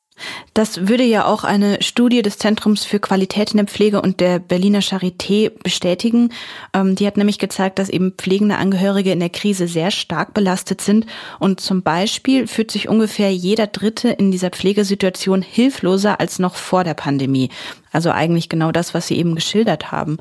Das 0.53 0.87
würde 0.87 1.03
ja 1.03 1.25
auch 1.25 1.43
eine 1.43 1.81
Studie 1.81 2.21
des 2.21 2.37
Zentrums 2.37 2.83
für 2.83 2.99
Qualität 2.99 3.51
in 3.51 3.57
der 3.57 3.67
Pflege 3.67 4.01
und 4.01 4.19
der 4.19 4.39
Berliner 4.39 4.79
Charité 4.79 5.51
bestätigen. 5.63 6.29
Ähm, 6.73 6.95
die 6.95 7.05
hat 7.05 7.17
nämlich 7.17 7.39
gezeigt, 7.39 7.79
dass 7.79 7.89
eben 7.89 8.13
pflegende 8.13 8.57
Angehörige 8.57 9.11
in 9.11 9.19
der 9.19 9.29
Krise 9.29 9.67
sehr 9.67 9.91
stark 9.91 10.33
belastet 10.33 10.81
sind. 10.81 11.05
Und 11.39 11.59
zum 11.59 11.83
Beispiel 11.83 12.47
fühlt 12.47 12.71
sich 12.71 12.89
ungefähr 12.89 13.31
jeder 13.33 13.67
Dritte 13.67 14.09
in 14.09 14.31
dieser 14.31 14.49
Pflegesituation 14.49 15.41
hilfloser 15.41 16.19
als 16.19 16.39
noch 16.39 16.55
vor 16.55 16.83
der 16.83 16.95
Pandemie. 16.95 17.49
Also 17.91 18.11
eigentlich 18.11 18.49
genau 18.49 18.71
das, 18.71 18.93
was 18.93 19.07
Sie 19.07 19.17
eben 19.17 19.35
geschildert 19.35 19.91
haben. 19.91 20.17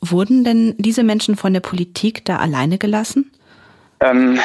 Wurden 0.00 0.44
denn 0.44 0.74
diese 0.78 1.02
Menschen 1.02 1.36
von 1.36 1.52
der 1.52 1.60
Politik 1.60 2.24
da 2.24 2.36
alleine 2.36 2.78
gelassen? 2.78 3.30
Ähm, 4.00 4.40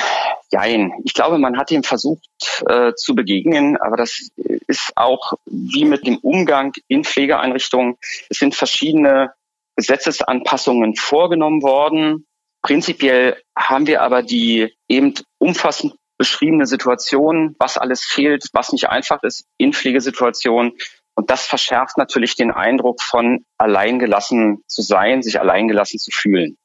Jein. 0.52 0.94
Ich 1.04 1.14
glaube, 1.14 1.38
man 1.38 1.58
hat 1.58 1.70
ihm 1.70 1.84
versucht 1.84 2.28
äh, 2.68 2.94
zu 2.96 3.14
begegnen, 3.14 3.78
aber 3.78 3.98
das 3.98 4.30
ist 4.68 4.92
auch 4.96 5.34
wie 5.46 5.86
mit 5.86 6.08
dem 6.08 6.18
Umgang 6.18 6.74
in 6.88 7.04
Pflegeeinrichtungen. 7.04 7.98
Es 8.30 8.40
sind 8.40 8.56
verschiedene 8.56 9.32
Gesetzesanpassungen 9.76 10.96
vorgenommen 10.96 11.62
worden. 11.62 12.26
Prinzipiell 12.64 13.38
haben 13.56 13.86
wir 13.86 14.02
aber 14.02 14.24
die 14.24 14.74
eben 14.88 15.14
umfassend 15.38 15.94
beschriebene 16.18 16.66
Situation, 16.66 17.56
was 17.60 17.78
alles 17.78 18.04
fehlt, 18.04 18.46
was 18.52 18.72
nicht 18.72 18.90
einfach 18.90 19.22
ist 19.24 19.46
in 19.58 19.72
Pflegesituationen. 19.72 20.74
Und 21.14 21.30
das 21.30 21.46
verschärft 21.46 21.98
natürlich 21.98 22.36
den 22.36 22.52
Eindruck 22.52 23.02
von 23.02 23.46
alleingelassen 23.58 24.64
zu 24.68 24.82
sein, 24.82 25.22
sich 25.22 25.40
alleingelassen 25.40 26.00
zu 26.00 26.12
fühlen. 26.12 26.58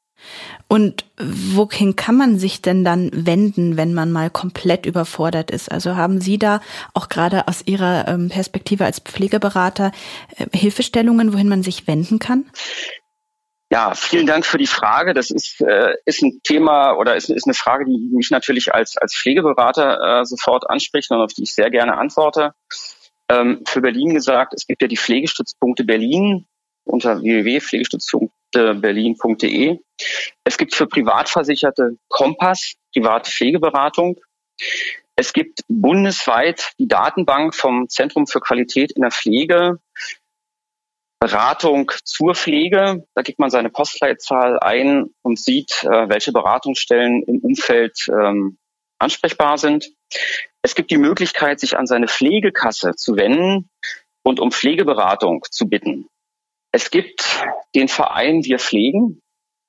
Und 0.67 1.05
wohin 1.17 1.95
kann 1.95 2.17
man 2.17 2.39
sich 2.39 2.61
denn 2.61 2.83
dann 2.83 3.11
wenden, 3.13 3.77
wenn 3.77 3.93
man 3.93 4.11
mal 4.11 4.31
komplett 4.31 4.85
überfordert 4.85 5.51
ist? 5.51 5.71
Also 5.71 5.95
haben 5.95 6.19
Sie 6.19 6.39
da 6.39 6.59
auch 6.93 7.07
gerade 7.07 7.47
aus 7.47 7.61
Ihrer 7.65 8.07
ähm, 8.07 8.29
Perspektive 8.29 8.83
als 8.83 8.99
Pflegeberater 8.99 9.91
äh, 10.35 10.57
Hilfestellungen, 10.57 11.33
wohin 11.33 11.49
man 11.49 11.61
sich 11.61 11.87
wenden 11.87 12.17
kann? 12.17 12.45
Ja, 13.71 13.93
vielen 13.93 14.25
Dank 14.25 14.45
für 14.45 14.57
die 14.57 14.67
Frage. 14.67 15.13
Das 15.13 15.31
ist, 15.31 15.61
äh, 15.61 15.93
ist 16.05 16.23
ein 16.23 16.39
Thema 16.43 16.93
oder 16.93 17.15
ist, 17.15 17.29
ist 17.29 17.45
eine 17.45 17.53
Frage, 17.53 17.85
die 17.85 18.09
mich 18.11 18.31
natürlich 18.31 18.73
als, 18.73 18.97
als 18.97 19.15
Pflegeberater 19.15 20.21
äh, 20.21 20.25
sofort 20.25 20.69
anspricht 20.69 21.11
und 21.11 21.19
auf 21.19 21.33
die 21.33 21.43
ich 21.43 21.53
sehr 21.53 21.69
gerne 21.69 21.97
antworte. 21.97 22.53
Ähm, 23.29 23.61
für 23.67 23.81
Berlin 23.81 24.13
gesagt, 24.13 24.53
es 24.55 24.67
gibt 24.67 24.81
ja 24.81 24.87
die 24.87 24.97
Pflegestützpunkte 24.97 25.83
Berlin 25.83 26.47
unter 26.85 27.21
www.pflegestützpunkteberlin.de. 27.21 29.79
Es 30.43 30.57
gibt 30.57 30.75
für 30.75 30.87
Privatversicherte 30.87 31.97
Kompass, 32.09 32.73
private 32.93 33.31
Pflegeberatung. 33.31 34.19
Es 35.15 35.31
gibt 35.31 35.61
bundesweit 35.67 36.71
die 36.77 36.87
Datenbank 36.87 37.55
vom 37.55 37.87
Zentrum 37.87 38.27
für 38.27 38.41
Qualität 38.41 38.91
in 38.91 39.01
der 39.01 39.11
Pflege. 39.11 39.79
Beratung 41.19 41.91
zur 42.03 42.35
Pflege. 42.35 43.07
Da 43.15 43.21
gibt 43.21 43.39
man 43.39 43.49
seine 43.49 43.69
Postleitzahl 43.69 44.59
ein 44.59 45.09
und 45.23 45.39
sieht, 45.39 45.83
äh, 45.83 46.09
welche 46.09 46.31
Beratungsstellen 46.31 47.23
im 47.23 47.39
Umfeld 47.39 48.07
ähm, 48.09 48.57
ansprechbar 48.99 49.57
sind. 49.57 49.91
Es 50.61 50.75
gibt 50.75 50.91
die 50.91 50.97
Möglichkeit, 50.97 51.59
sich 51.59 51.77
an 51.77 51.87
seine 51.87 52.07
Pflegekasse 52.07 52.95
zu 52.95 53.15
wenden 53.15 53.69
und 54.23 54.39
um 54.39 54.51
Pflegeberatung 54.51 55.45
zu 55.49 55.67
bitten. 55.67 56.07
Es 56.71 56.91
gibt 56.91 57.45
den 57.73 57.87
Verein 57.87 58.43
Wir 58.43 58.59
Pflegen, 58.59 59.21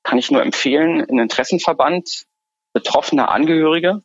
kann 0.07 0.19
ich 0.19 0.31
nur 0.31 0.41
empfehlen, 0.41 1.01
ein 1.01 1.19
Interessenverband 1.19 2.27
betroffener 2.73 3.29
Angehörige. 3.29 4.03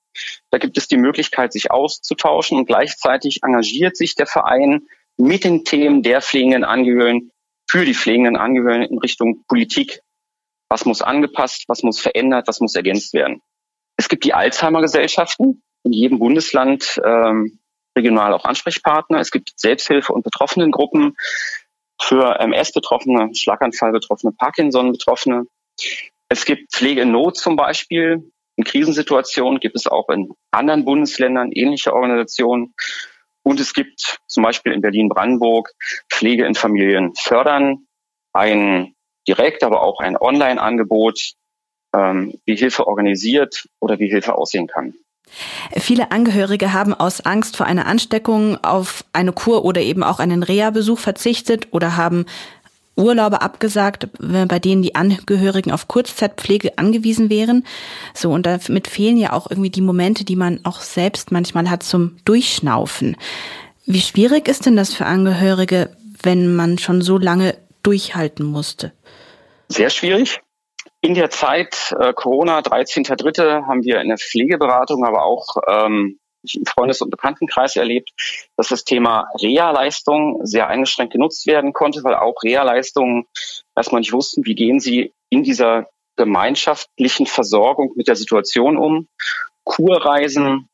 Da 0.49 0.57
gibt 0.57 0.75
es 0.77 0.87
die 0.87 0.97
Möglichkeit, 0.97 1.53
sich 1.53 1.69
auszutauschen 1.69 2.57
und 2.57 2.65
gleichzeitig 2.65 3.43
engagiert 3.43 3.95
sich 3.95 4.15
der 4.15 4.25
Verein 4.25 4.87
mit 5.17 5.43
den 5.43 5.63
Themen 5.63 6.01
der 6.01 6.21
pflegenden 6.21 6.63
Angehörigen 6.63 7.31
für 7.69 7.85
die 7.85 7.93
pflegenden 7.93 8.35
Angehörigen 8.35 8.85
in 8.85 8.97
Richtung 8.97 9.43
Politik. 9.47 10.01
Was 10.69 10.85
muss 10.85 11.03
angepasst, 11.03 11.65
was 11.67 11.83
muss 11.83 11.99
verändert, 11.99 12.47
was 12.47 12.61
muss 12.61 12.75
ergänzt 12.75 13.13
werden. 13.13 13.41
Es 13.95 14.09
gibt 14.09 14.23
die 14.23 14.33
Alzheimer-Gesellschaften, 14.33 15.61
in 15.83 15.93
jedem 15.93 16.17
Bundesland 16.17 16.99
ähm, 17.05 17.59
regional 17.95 18.33
auch 18.33 18.45
Ansprechpartner. 18.45 19.19
Es 19.19 19.29
gibt 19.29 19.51
Selbsthilfe- 19.55 20.13
und 20.13 20.23
Betroffenengruppen 20.23 21.15
für 22.01 22.39
MS-Betroffene, 22.39 23.35
Schlaganfall-Betroffene, 23.35 24.31
Parkinson-Betroffene. 24.31 25.45
Es 26.29 26.45
gibt 26.45 26.71
Pflege 26.71 27.01
in 27.01 27.11
Not 27.11 27.37
zum 27.37 27.55
Beispiel. 27.55 28.31
In 28.55 28.63
Krisensituationen 28.63 29.59
gibt 29.59 29.75
es 29.75 29.87
auch 29.87 30.09
in 30.09 30.31
anderen 30.51 30.85
Bundesländern 30.85 31.51
ähnliche 31.51 31.93
Organisationen. 31.93 32.73
Und 33.43 33.59
es 33.59 33.73
gibt 33.73 34.19
zum 34.27 34.43
Beispiel 34.43 34.71
in 34.71 34.81
Berlin-Brandenburg 34.81 35.71
Pflege 36.09 36.45
in 36.45 36.55
Familien 36.55 37.13
fördern, 37.15 37.87
ein 38.33 38.95
direkt, 39.27 39.63
aber 39.63 39.81
auch 39.81 39.99
ein 39.99 40.17
Online-Angebot, 40.17 41.33
ähm, 41.93 42.39
wie 42.45 42.55
Hilfe 42.55 42.87
organisiert 42.87 43.67
oder 43.79 43.99
wie 43.99 44.09
Hilfe 44.09 44.35
aussehen 44.35 44.67
kann. 44.67 44.93
Viele 45.77 46.11
Angehörige 46.11 46.73
haben 46.73 46.93
aus 46.93 47.21
Angst 47.21 47.55
vor 47.55 47.65
einer 47.65 47.85
Ansteckung 47.85 48.61
auf 48.63 49.05
eine 49.13 49.31
Kur 49.31 49.63
oder 49.63 49.81
eben 49.81 50.03
auch 50.03 50.19
einen 50.19 50.43
Reha-Besuch 50.43 50.99
verzichtet 50.99 51.69
oder 51.71 51.95
haben 51.95 52.25
Urlaube 52.95 53.41
abgesagt, 53.41 54.07
bei 54.19 54.59
denen 54.59 54.81
die 54.81 54.95
Angehörigen 54.95 55.71
auf 55.71 55.87
Kurzzeitpflege 55.87 56.77
angewiesen 56.77 57.29
wären. 57.29 57.65
So, 58.13 58.31
und 58.31 58.45
damit 58.45 58.87
fehlen 58.87 59.17
ja 59.17 59.33
auch 59.33 59.49
irgendwie 59.49 59.69
die 59.69 59.81
Momente, 59.81 60.25
die 60.25 60.35
man 60.35 60.59
auch 60.63 60.81
selbst 60.81 61.31
manchmal 61.31 61.69
hat 61.69 61.83
zum 61.83 62.17
Durchschnaufen. 62.25 63.17
Wie 63.85 64.01
schwierig 64.01 64.47
ist 64.47 64.65
denn 64.65 64.75
das 64.75 64.93
für 64.93 65.05
Angehörige, 65.05 65.95
wenn 66.21 66.55
man 66.55 66.77
schon 66.77 67.01
so 67.01 67.17
lange 67.17 67.57
durchhalten 67.83 68.45
musste? 68.45 68.91
Sehr 69.69 69.89
schwierig. 69.89 70.39
In 70.99 71.15
der 71.15 71.31
Zeit 71.31 71.95
äh, 71.99 72.13
Corona, 72.13 72.59
13.3., 72.59 73.65
haben 73.65 73.83
wir 73.83 74.01
in 74.01 74.09
der 74.09 74.17
Pflegeberatung, 74.17 75.03
aber 75.03 75.23
auch 75.23 75.55
ähm, 75.67 76.19
im 76.53 76.65
Freundes- 76.65 77.01
und 77.01 77.09
Bekanntenkreis 77.09 77.75
erlebt, 77.75 78.11
dass 78.57 78.69
das 78.69 78.83
Thema 78.83 79.27
Reha-Leistung 79.41 80.45
sehr 80.45 80.67
eingeschränkt 80.67 81.13
genutzt 81.13 81.45
werden 81.47 81.73
konnte, 81.73 82.03
weil 82.03 82.15
auch 82.15 82.35
Reha-Leistungen 82.43 83.27
erstmal 83.75 84.01
nicht 84.01 84.13
wussten, 84.13 84.45
wie 84.45 84.55
gehen 84.55 84.79
sie 84.79 85.13
in 85.29 85.43
dieser 85.43 85.87
gemeinschaftlichen 86.15 87.25
Versorgung 87.25 87.93
mit 87.95 88.07
der 88.07 88.15
Situation 88.15 88.77
um. 88.77 89.07
Kurreisen 89.63 90.69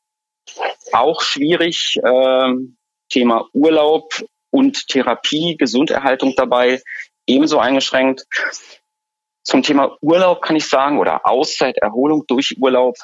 auch 0.91 1.21
schwierig. 1.21 1.97
Äh, 2.03 2.53
Thema 3.09 3.47
Urlaub 3.53 4.11
und 4.51 4.87
Therapie, 4.87 5.55
Gesunderhaltung 5.57 6.33
dabei 6.35 6.81
ebenso 7.25 7.59
eingeschränkt. 7.59 8.25
Zum 9.43 9.63
Thema 9.63 9.97
Urlaub 10.01 10.41
kann 10.41 10.55
ich 10.55 10.67
sagen, 10.67 10.99
oder 10.99 11.25
Auszeit, 11.25 11.77
Erholung 11.77 12.25
durch 12.27 12.57
Urlaub. 12.59 12.95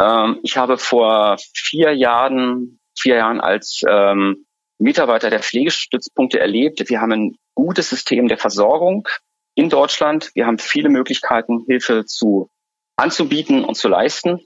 Ähm, 0.00 0.40
ich 0.42 0.56
habe 0.56 0.78
vor 0.78 1.36
vier 1.54 1.92
Jahren, 1.94 2.78
vier 2.98 3.16
Jahren 3.16 3.40
als 3.40 3.82
ähm, 3.88 4.46
Mitarbeiter 4.78 5.30
der 5.30 5.42
Pflegestützpunkte 5.42 6.38
erlebt. 6.38 6.88
Wir 6.88 7.00
haben 7.00 7.12
ein 7.12 7.36
gutes 7.54 7.90
System 7.90 8.28
der 8.28 8.38
Versorgung 8.38 9.08
in 9.54 9.70
Deutschland. 9.70 10.30
Wir 10.34 10.46
haben 10.46 10.58
viele 10.58 10.90
Möglichkeiten, 10.90 11.64
Hilfe 11.66 12.04
zu 12.04 12.50
anzubieten 12.96 13.64
und 13.64 13.74
zu 13.74 13.88
leisten. 13.88 14.44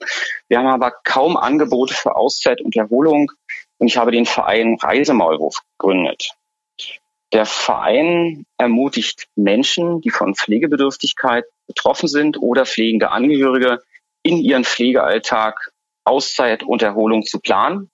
Wir 0.49 0.59
haben 0.59 0.67
aber 0.67 0.93
kaum 1.05 1.37
Angebote 1.37 1.95
für 1.95 2.17
Auszeit 2.17 2.61
und 2.61 2.77
Erholung. 2.77 3.31
Und 3.79 3.87
ich 3.87 3.97
habe 3.97 4.11
den 4.11 4.27
Verein 4.27 4.77
Reisemaulwurf 4.81 5.59
gegründet. 5.79 6.33
Der 7.33 7.47
Verein 7.47 8.45
ermutigt 8.59 9.29
Menschen, 9.37 10.01
die 10.01 10.11
von 10.11 10.35
Pflegebedürftigkeit 10.35 11.45
betroffen 11.69 12.09
sind 12.09 12.37
oder 12.39 12.67
pflegende 12.67 13.13
Angehörige, 13.13 13.81
in 14.23 14.39
ihren 14.39 14.65
Pflegealltag 14.65 15.73
Auszeit 16.05 16.63
und 16.63 16.83
Erholung 16.83 17.25
zu 17.25 17.41
planen. 17.41 17.91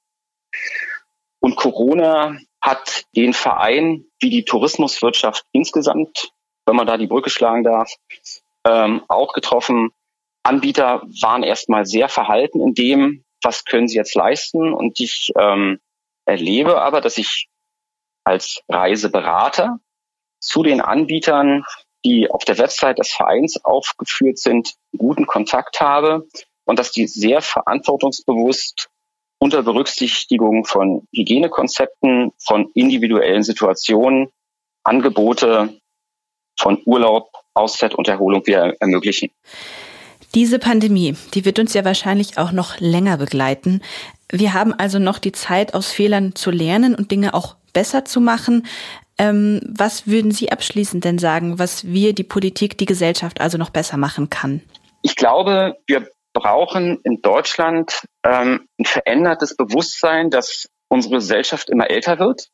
Und 1.41 1.57
Corona 1.57 2.39
hat 2.61 3.05
den 3.15 3.33
Verein 3.33 4.05
wie 4.21 4.31
die 4.31 4.45
Tourismuswirtschaft 4.45 5.45
insgesamt, 5.53 6.31
wenn 6.67 6.77
man 6.77 6.87
da 6.87 6.97
die 6.97 7.07
Brücke 7.07 7.31
schlagen 7.31 7.63
darf, 7.63 7.93
ähm, 8.65 9.03
auch 9.09 9.33
getroffen. 9.33 9.91
Anbieter 10.43 11.03
waren 11.21 11.43
erstmal 11.43 11.87
sehr 11.87 12.09
verhalten 12.09 12.61
in 12.61 12.75
dem, 12.75 13.25
was 13.43 13.65
können 13.65 13.89
sie 13.89 13.97
jetzt 13.97 14.15
leisten. 14.15 14.73
Und 14.73 14.99
ich 15.01 15.33
ähm, 15.39 15.79
erlebe 16.25 16.81
aber, 16.81 17.01
dass 17.01 17.19
ich 17.19 17.49
als 18.25 18.63
Reiseberater 18.69 19.79
zu 20.41 20.63
den 20.63 20.81
Anbietern, 20.81 21.65
die 22.05 22.31
auf 22.31 22.45
der 22.45 22.59
Website 22.59 22.99
des 22.99 23.11
Vereins 23.11 23.65
aufgeführt 23.65 24.39
sind, 24.39 24.75
guten 24.97 25.27
Kontakt 25.27 25.81
habe 25.81 26.27
und 26.65 26.79
dass 26.79 26.93
die 26.93 27.07
sehr 27.07 27.43
verantwortungsbewusst 27.43 28.89
unter 29.39 29.63
Berücksichtigung 29.63 30.65
von 30.65 31.07
Hygienekonzepten, 31.13 32.33
von 32.39 32.71
individuellen 32.75 33.43
Situationen, 33.43 34.29
Angebote 34.83 35.81
von 36.59 36.81
Urlaub, 36.85 37.31
Auszeit 37.55 37.95
und 37.95 38.09
Erholung 38.09 38.47
wieder 38.47 38.75
ermöglichen. 38.81 39.31
Diese 40.35 40.59
Pandemie, 40.59 41.17
die 41.35 41.45
wird 41.45 41.59
uns 41.59 41.75
ja 41.75 41.85
wahrscheinlich 41.85 42.39
auch 42.39 42.53
noch 42.53 42.79
länger 42.79 43.17
begleiten. 43.17 43.83
Wir 44.31 44.55
haben 44.55 44.75
also 44.75 44.99
noch 44.99 45.19
die 45.19 45.33
Zeit, 45.33 45.75
aus 45.75 45.91
Fehlern 45.91 46.35
zu 46.35 46.51
lernen 46.51 46.95
und 46.95 47.11
Dinge 47.11 47.35
auch 47.35 47.57
besser 47.73 48.05
zu 48.05 48.21
machen. 48.21 48.67
Ähm, 49.19 49.61
was 49.67 50.07
würden 50.07 50.31
Sie 50.31 50.53
abschließend 50.53 51.05
denn 51.05 51.19
sagen, 51.19 51.59
was 51.59 51.87
wir, 51.87 52.13
die 52.13 52.25
Politik, 52.25 52.77
die 52.77 52.85
Gesellschaft 52.85 53.41
also 53.41 53.57
noch 53.57 53.71
besser 53.71 53.97
machen 53.97 54.29
kann? 54.29 54.63
Ich 55.03 55.17
glaube, 55.17 55.77
wir 55.87 56.09
brauchen 56.35 57.01
in 57.03 57.23
Deutschland 57.23 58.03
ähm, 58.23 58.69
ein 58.79 58.85
verändertes 58.85 59.57
Bewusstsein, 59.57 60.29
dass 60.29 60.69
unsere 60.89 61.17
Gesellschaft 61.17 61.71
immer 61.71 61.89
älter 61.89 62.19
wird, 62.19 62.49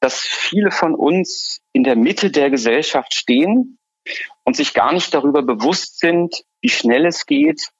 dass 0.00 0.20
viele 0.20 0.72
von 0.72 0.94
uns 0.94 1.60
in 1.72 1.84
der 1.84 1.94
Mitte 1.94 2.30
der 2.30 2.50
Gesellschaft 2.50 3.14
stehen 3.14 3.78
und 4.44 4.56
sich 4.56 4.74
gar 4.74 4.92
nicht 4.92 5.14
darüber 5.14 5.42
bewusst 5.42 6.00
sind, 6.00 6.42
wie 6.60 6.70
schnell 6.70 7.06
es 7.06 7.26
geht, 7.26 7.70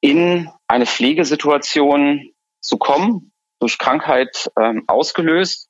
in 0.00 0.50
eine 0.66 0.86
Pflegesituation 0.86 2.30
zu 2.60 2.78
kommen 2.78 3.32
durch 3.60 3.78
Krankheit 3.78 4.50
ähm, 4.58 4.84
ausgelöst 4.86 5.68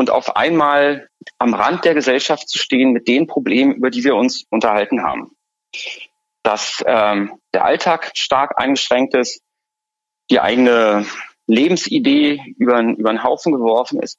und 0.00 0.08
auf 0.08 0.34
einmal 0.34 1.10
am 1.36 1.52
Rand 1.52 1.84
der 1.84 1.92
Gesellschaft 1.92 2.48
zu 2.48 2.56
stehen 2.56 2.92
mit 2.92 3.06
den 3.06 3.26
Problemen, 3.26 3.74
über 3.74 3.90
die 3.90 4.02
wir 4.02 4.16
uns 4.16 4.46
unterhalten 4.48 5.02
haben. 5.02 5.36
Dass 6.42 6.82
ähm, 6.86 7.38
der 7.52 7.66
Alltag 7.66 8.12
stark 8.14 8.56
eingeschränkt 8.56 9.12
ist, 9.12 9.42
die 10.30 10.40
eigene 10.40 11.04
Lebensidee 11.46 12.40
über, 12.56 12.80
über 12.80 13.10
einen 13.10 13.22
Haufen 13.22 13.52
geworfen 13.52 14.00
ist, 14.00 14.18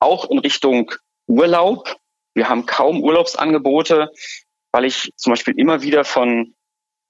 auch 0.00 0.28
in 0.28 0.40
Richtung 0.40 0.90
Urlaub. 1.28 1.94
Wir 2.34 2.48
haben 2.48 2.66
kaum 2.66 3.00
Urlaubsangebote, 3.00 4.10
weil 4.72 4.86
ich 4.86 5.12
zum 5.14 5.34
Beispiel 5.34 5.56
immer 5.56 5.82
wieder 5.82 6.02
von 6.02 6.56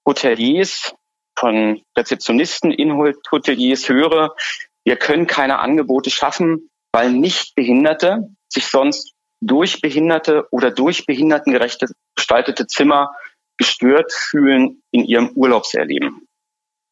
Hoteliers, 0.07 0.93
von 1.35 1.81
Rezeptionisten 1.97 2.69
in 2.69 2.93
Hoteliers 3.31 3.89
höre, 3.89 4.35
wir 4.83 4.97
können 4.97 5.25
keine 5.25 5.57
Angebote 5.57 6.11
schaffen, 6.11 6.69
weil 6.93 7.11
Nichtbehinderte 7.11 8.29
sich 8.47 8.67
sonst 8.67 9.13
durch 9.41 9.81
Behinderte 9.81 10.47
oder 10.51 10.71
durch 10.71 11.05
behindertengerechte 11.05 11.87
gestaltete 12.15 12.67
Zimmer 12.67 13.11
gestört 13.57 14.13
fühlen 14.13 14.81
in 14.91 15.03
ihrem 15.03 15.31
Urlaubserleben. 15.31 16.27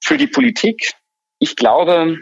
Für 0.03 0.17
die 0.17 0.27
Politik, 0.27 0.93
ich 1.39 1.55
glaube, 1.55 2.17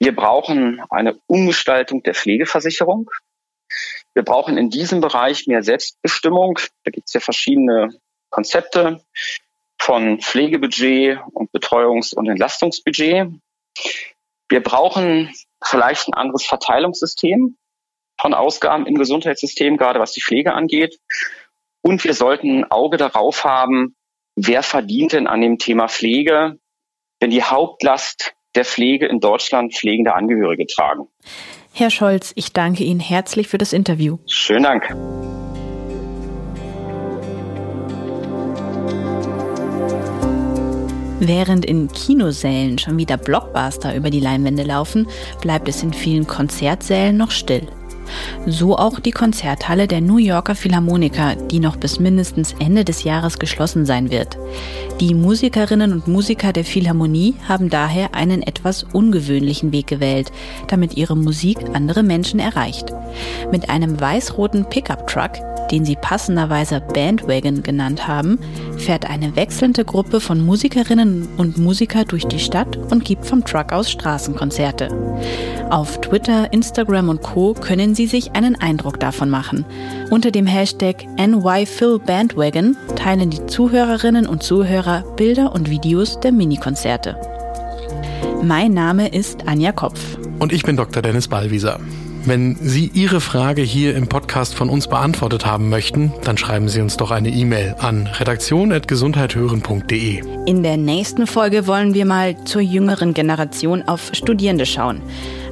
wir 0.00 0.16
brauchen 0.16 0.82
eine 0.90 1.16
Umgestaltung 1.26 2.02
der 2.02 2.14
Pflegeversicherung. 2.14 3.10
Wir 4.14 4.22
brauchen 4.22 4.58
in 4.58 4.70
diesem 4.70 5.00
Bereich 5.00 5.46
mehr 5.46 5.62
Selbstbestimmung. 5.62 6.58
Da 6.84 6.90
gibt 6.90 7.08
es 7.08 7.14
ja 7.14 7.20
verschiedene 7.20 7.90
Konzepte 8.30 9.04
von 9.78 10.20
Pflegebudget 10.20 11.20
und 11.32 11.50
Betreuungs- 11.52 12.14
und 12.14 12.28
Entlastungsbudget. 12.28 13.28
Wir 14.48 14.62
brauchen 14.62 15.32
vielleicht 15.64 16.08
ein 16.08 16.14
anderes 16.14 16.44
Verteilungssystem. 16.44 17.56
von 18.20 18.32
Ausgaben 18.32 18.86
im 18.86 18.94
Gesundheitssystem, 18.94 19.76
gerade 19.76 19.98
was 19.98 20.12
die 20.12 20.22
Pflege 20.22 20.54
angeht. 20.54 21.00
Und 21.82 22.04
wir 22.04 22.14
sollten 22.14 22.60
ein 22.60 22.70
Auge 22.70 22.96
darauf 22.96 23.44
haben, 23.44 23.96
wer 24.36 24.62
verdient 24.62 25.12
denn 25.12 25.26
an 25.26 25.40
dem 25.40 25.58
Thema 25.58 25.88
Pflege, 25.88 26.58
wenn 27.20 27.30
die 27.30 27.42
Hauptlast 27.42 28.34
der 28.54 28.64
Pflege 28.64 29.06
in 29.06 29.18
Deutschland 29.18 29.74
pflegende 29.74 30.14
Angehörige 30.14 30.66
tragen. 30.66 31.08
Herr 31.72 31.90
Scholz, 31.90 32.32
ich 32.36 32.52
danke 32.52 32.84
Ihnen 32.84 33.00
herzlich 33.00 33.48
für 33.48 33.58
das 33.58 33.72
Interview. 33.72 34.18
Schönen 34.26 34.62
Dank. 34.62 35.33
Während 41.26 41.64
in 41.64 41.88
Kinosälen 41.88 42.76
schon 42.76 42.98
wieder 42.98 43.16
Blockbuster 43.16 43.94
über 43.96 44.10
die 44.10 44.20
Leinwände 44.20 44.62
laufen, 44.62 45.06
bleibt 45.40 45.68
es 45.68 45.82
in 45.82 45.94
vielen 45.94 46.26
Konzertsälen 46.26 47.16
noch 47.16 47.30
still. 47.30 47.66
So 48.46 48.76
auch 48.76 49.00
die 49.00 49.10
Konzerthalle 49.10 49.88
der 49.88 50.02
New 50.02 50.18
Yorker 50.18 50.54
Philharmoniker, 50.54 51.36
die 51.36 51.60
noch 51.60 51.76
bis 51.76 51.98
mindestens 51.98 52.54
Ende 52.58 52.84
des 52.84 53.04
Jahres 53.04 53.38
geschlossen 53.38 53.86
sein 53.86 54.10
wird. 54.10 54.36
Die 55.00 55.14
Musikerinnen 55.14 55.94
und 55.94 56.08
Musiker 56.08 56.52
der 56.52 56.64
Philharmonie 56.66 57.34
haben 57.48 57.70
daher 57.70 58.14
einen 58.14 58.42
etwas 58.42 58.82
ungewöhnlichen 58.82 59.72
Weg 59.72 59.86
gewählt, 59.86 60.30
damit 60.68 60.98
ihre 60.98 61.16
Musik 61.16 61.56
andere 61.72 62.02
Menschen 62.02 62.38
erreicht. 62.38 62.92
Mit 63.50 63.70
einem 63.70 63.98
weiß-roten 63.98 64.66
Pickup-Truck 64.68 65.53
den 65.74 65.84
sie 65.84 65.96
passenderweise 65.96 66.80
Bandwagon 66.80 67.64
genannt 67.64 68.06
haben, 68.06 68.38
fährt 68.78 69.10
eine 69.10 69.34
wechselnde 69.34 69.84
Gruppe 69.84 70.20
von 70.20 70.40
Musikerinnen 70.40 71.26
und 71.36 71.58
Musiker 71.58 72.04
durch 72.04 72.28
die 72.28 72.38
Stadt 72.38 72.76
und 72.76 73.04
gibt 73.04 73.26
vom 73.26 73.44
Truck 73.44 73.72
aus 73.72 73.90
Straßenkonzerte. 73.90 74.88
Auf 75.70 76.00
Twitter, 76.00 76.52
Instagram 76.52 77.08
und 77.08 77.22
Co. 77.22 77.54
können 77.54 77.96
Sie 77.96 78.06
sich 78.06 78.36
einen 78.36 78.54
Eindruck 78.54 79.00
davon 79.00 79.30
machen. 79.30 79.64
Unter 80.10 80.30
dem 80.30 80.46
Hashtag 80.46 81.06
NYPhilBandwagon 81.18 82.76
teilen 82.94 83.30
die 83.30 83.44
Zuhörerinnen 83.46 84.28
und 84.28 84.44
Zuhörer 84.44 85.02
Bilder 85.16 85.52
und 85.52 85.70
Videos 85.70 86.20
der 86.20 86.30
Minikonzerte. 86.30 87.16
Mein 88.44 88.74
Name 88.74 89.08
ist 89.08 89.48
Anja 89.48 89.72
Kopf. 89.72 90.18
Und 90.38 90.52
ich 90.52 90.62
bin 90.62 90.76
Dr. 90.76 91.02
Dennis 91.02 91.26
Ballwieser. 91.26 91.80
Wenn 92.26 92.56
Sie 92.58 92.90
Ihre 92.94 93.20
Frage 93.20 93.60
hier 93.60 93.94
im 93.94 94.06
Podcast 94.06 94.54
von 94.54 94.70
uns 94.70 94.88
beantwortet 94.88 95.44
haben 95.44 95.68
möchten, 95.68 96.10
dann 96.24 96.38
schreiben 96.38 96.70
Sie 96.70 96.80
uns 96.80 96.96
doch 96.96 97.10
eine 97.10 97.28
E-Mail 97.28 97.74
an 97.78 98.06
redaktion.gesundheithören.de. 98.06 100.22
In 100.46 100.62
der 100.62 100.78
nächsten 100.78 101.26
Folge 101.26 101.66
wollen 101.66 101.92
wir 101.92 102.06
mal 102.06 102.42
zur 102.44 102.62
jüngeren 102.62 103.12
Generation 103.12 103.82
auf 103.82 104.08
Studierende 104.14 104.64
schauen. 104.64 105.02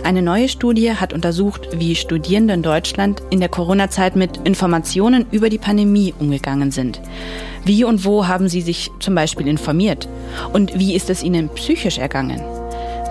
Eine 0.02 0.22
neue 0.22 0.48
Studie 0.48 0.92
hat 0.92 1.12
untersucht, 1.12 1.68
wie 1.74 1.94
Studierende 1.94 2.54
in 2.54 2.62
Deutschland 2.62 3.22
in 3.28 3.40
der 3.40 3.50
Corona-Zeit 3.50 4.16
mit 4.16 4.38
Informationen 4.38 5.26
über 5.30 5.50
die 5.50 5.58
Pandemie 5.58 6.14
umgegangen 6.18 6.70
sind. 6.70 7.02
Wie 7.66 7.84
und 7.84 8.06
wo 8.06 8.26
haben 8.26 8.48
sie 8.48 8.62
sich 8.62 8.90
zum 8.98 9.14
Beispiel 9.14 9.46
informiert? 9.46 10.08
Und 10.54 10.78
wie 10.78 10.94
ist 10.94 11.10
es 11.10 11.22
ihnen 11.22 11.50
psychisch 11.50 11.98
ergangen? 11.98 12.40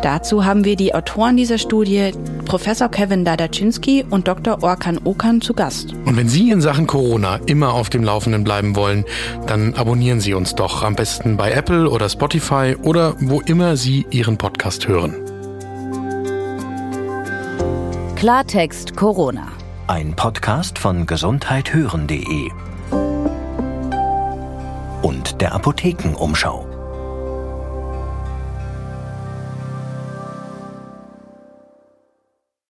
Dazu 0.01 0.43
haben 0.43 0.65
wir 0.65 0.75
die 0.75 0.95
Autoren 0.95 1.37
dieser 1.37 1.59
Studie, 1.59 2.11
Professor 2.45 2.89
Kevin 2.89 3.23
Dadaczynski 3.23 4.03
und 4.09 4.27
Dr. 4.27 4.63
Orkan 4.63 4.99
Okan, 5.03 5.41
zu 5.41 5.53
Gast. 5.53 5.93
Und 6.05 6.17
wenn 6.17 6.27
Sie 6.27 6.49
in 6.49 6.59
Sachen 6.59 6.87
Corona 6.87 7.39
immer 7.45 7.73
auf 7.73 7.91
dem 7.91 8.03
Laufenden 8.03 8.43
bleiben 8.43 8.75
wollen, 8.75 9.05
dann 9.45 9.75
abonnieren 9.75 10.19
Sie 10.19 10.33
uns 10.33 10.55
doch 10.55 10.81
am 10.81 10.95
besten 10.95 11.37
bei 11.37 11.51
Apple 11.51 11.87
oder 11.87 12.09
Spotify 12.09 12.75
oder 12.81 13.15
wo 13.19 13.41
immer 13.41 13.77
Sie 13.77 14.07
Ihren 14.09 14.37
Podcast 14.37 14.87
hören. 14.87 15.13
Klartext 18.15 18.95
Corona. 18.95 19.49
Ein 19.85 20.15
Podcast 20.15 20.79
von 20.79 21.05
gesundheithören.de 21.05 22.49
und 25.03 25.41
der 25.41 25.53
Apothekenumschau. 25.53 26.70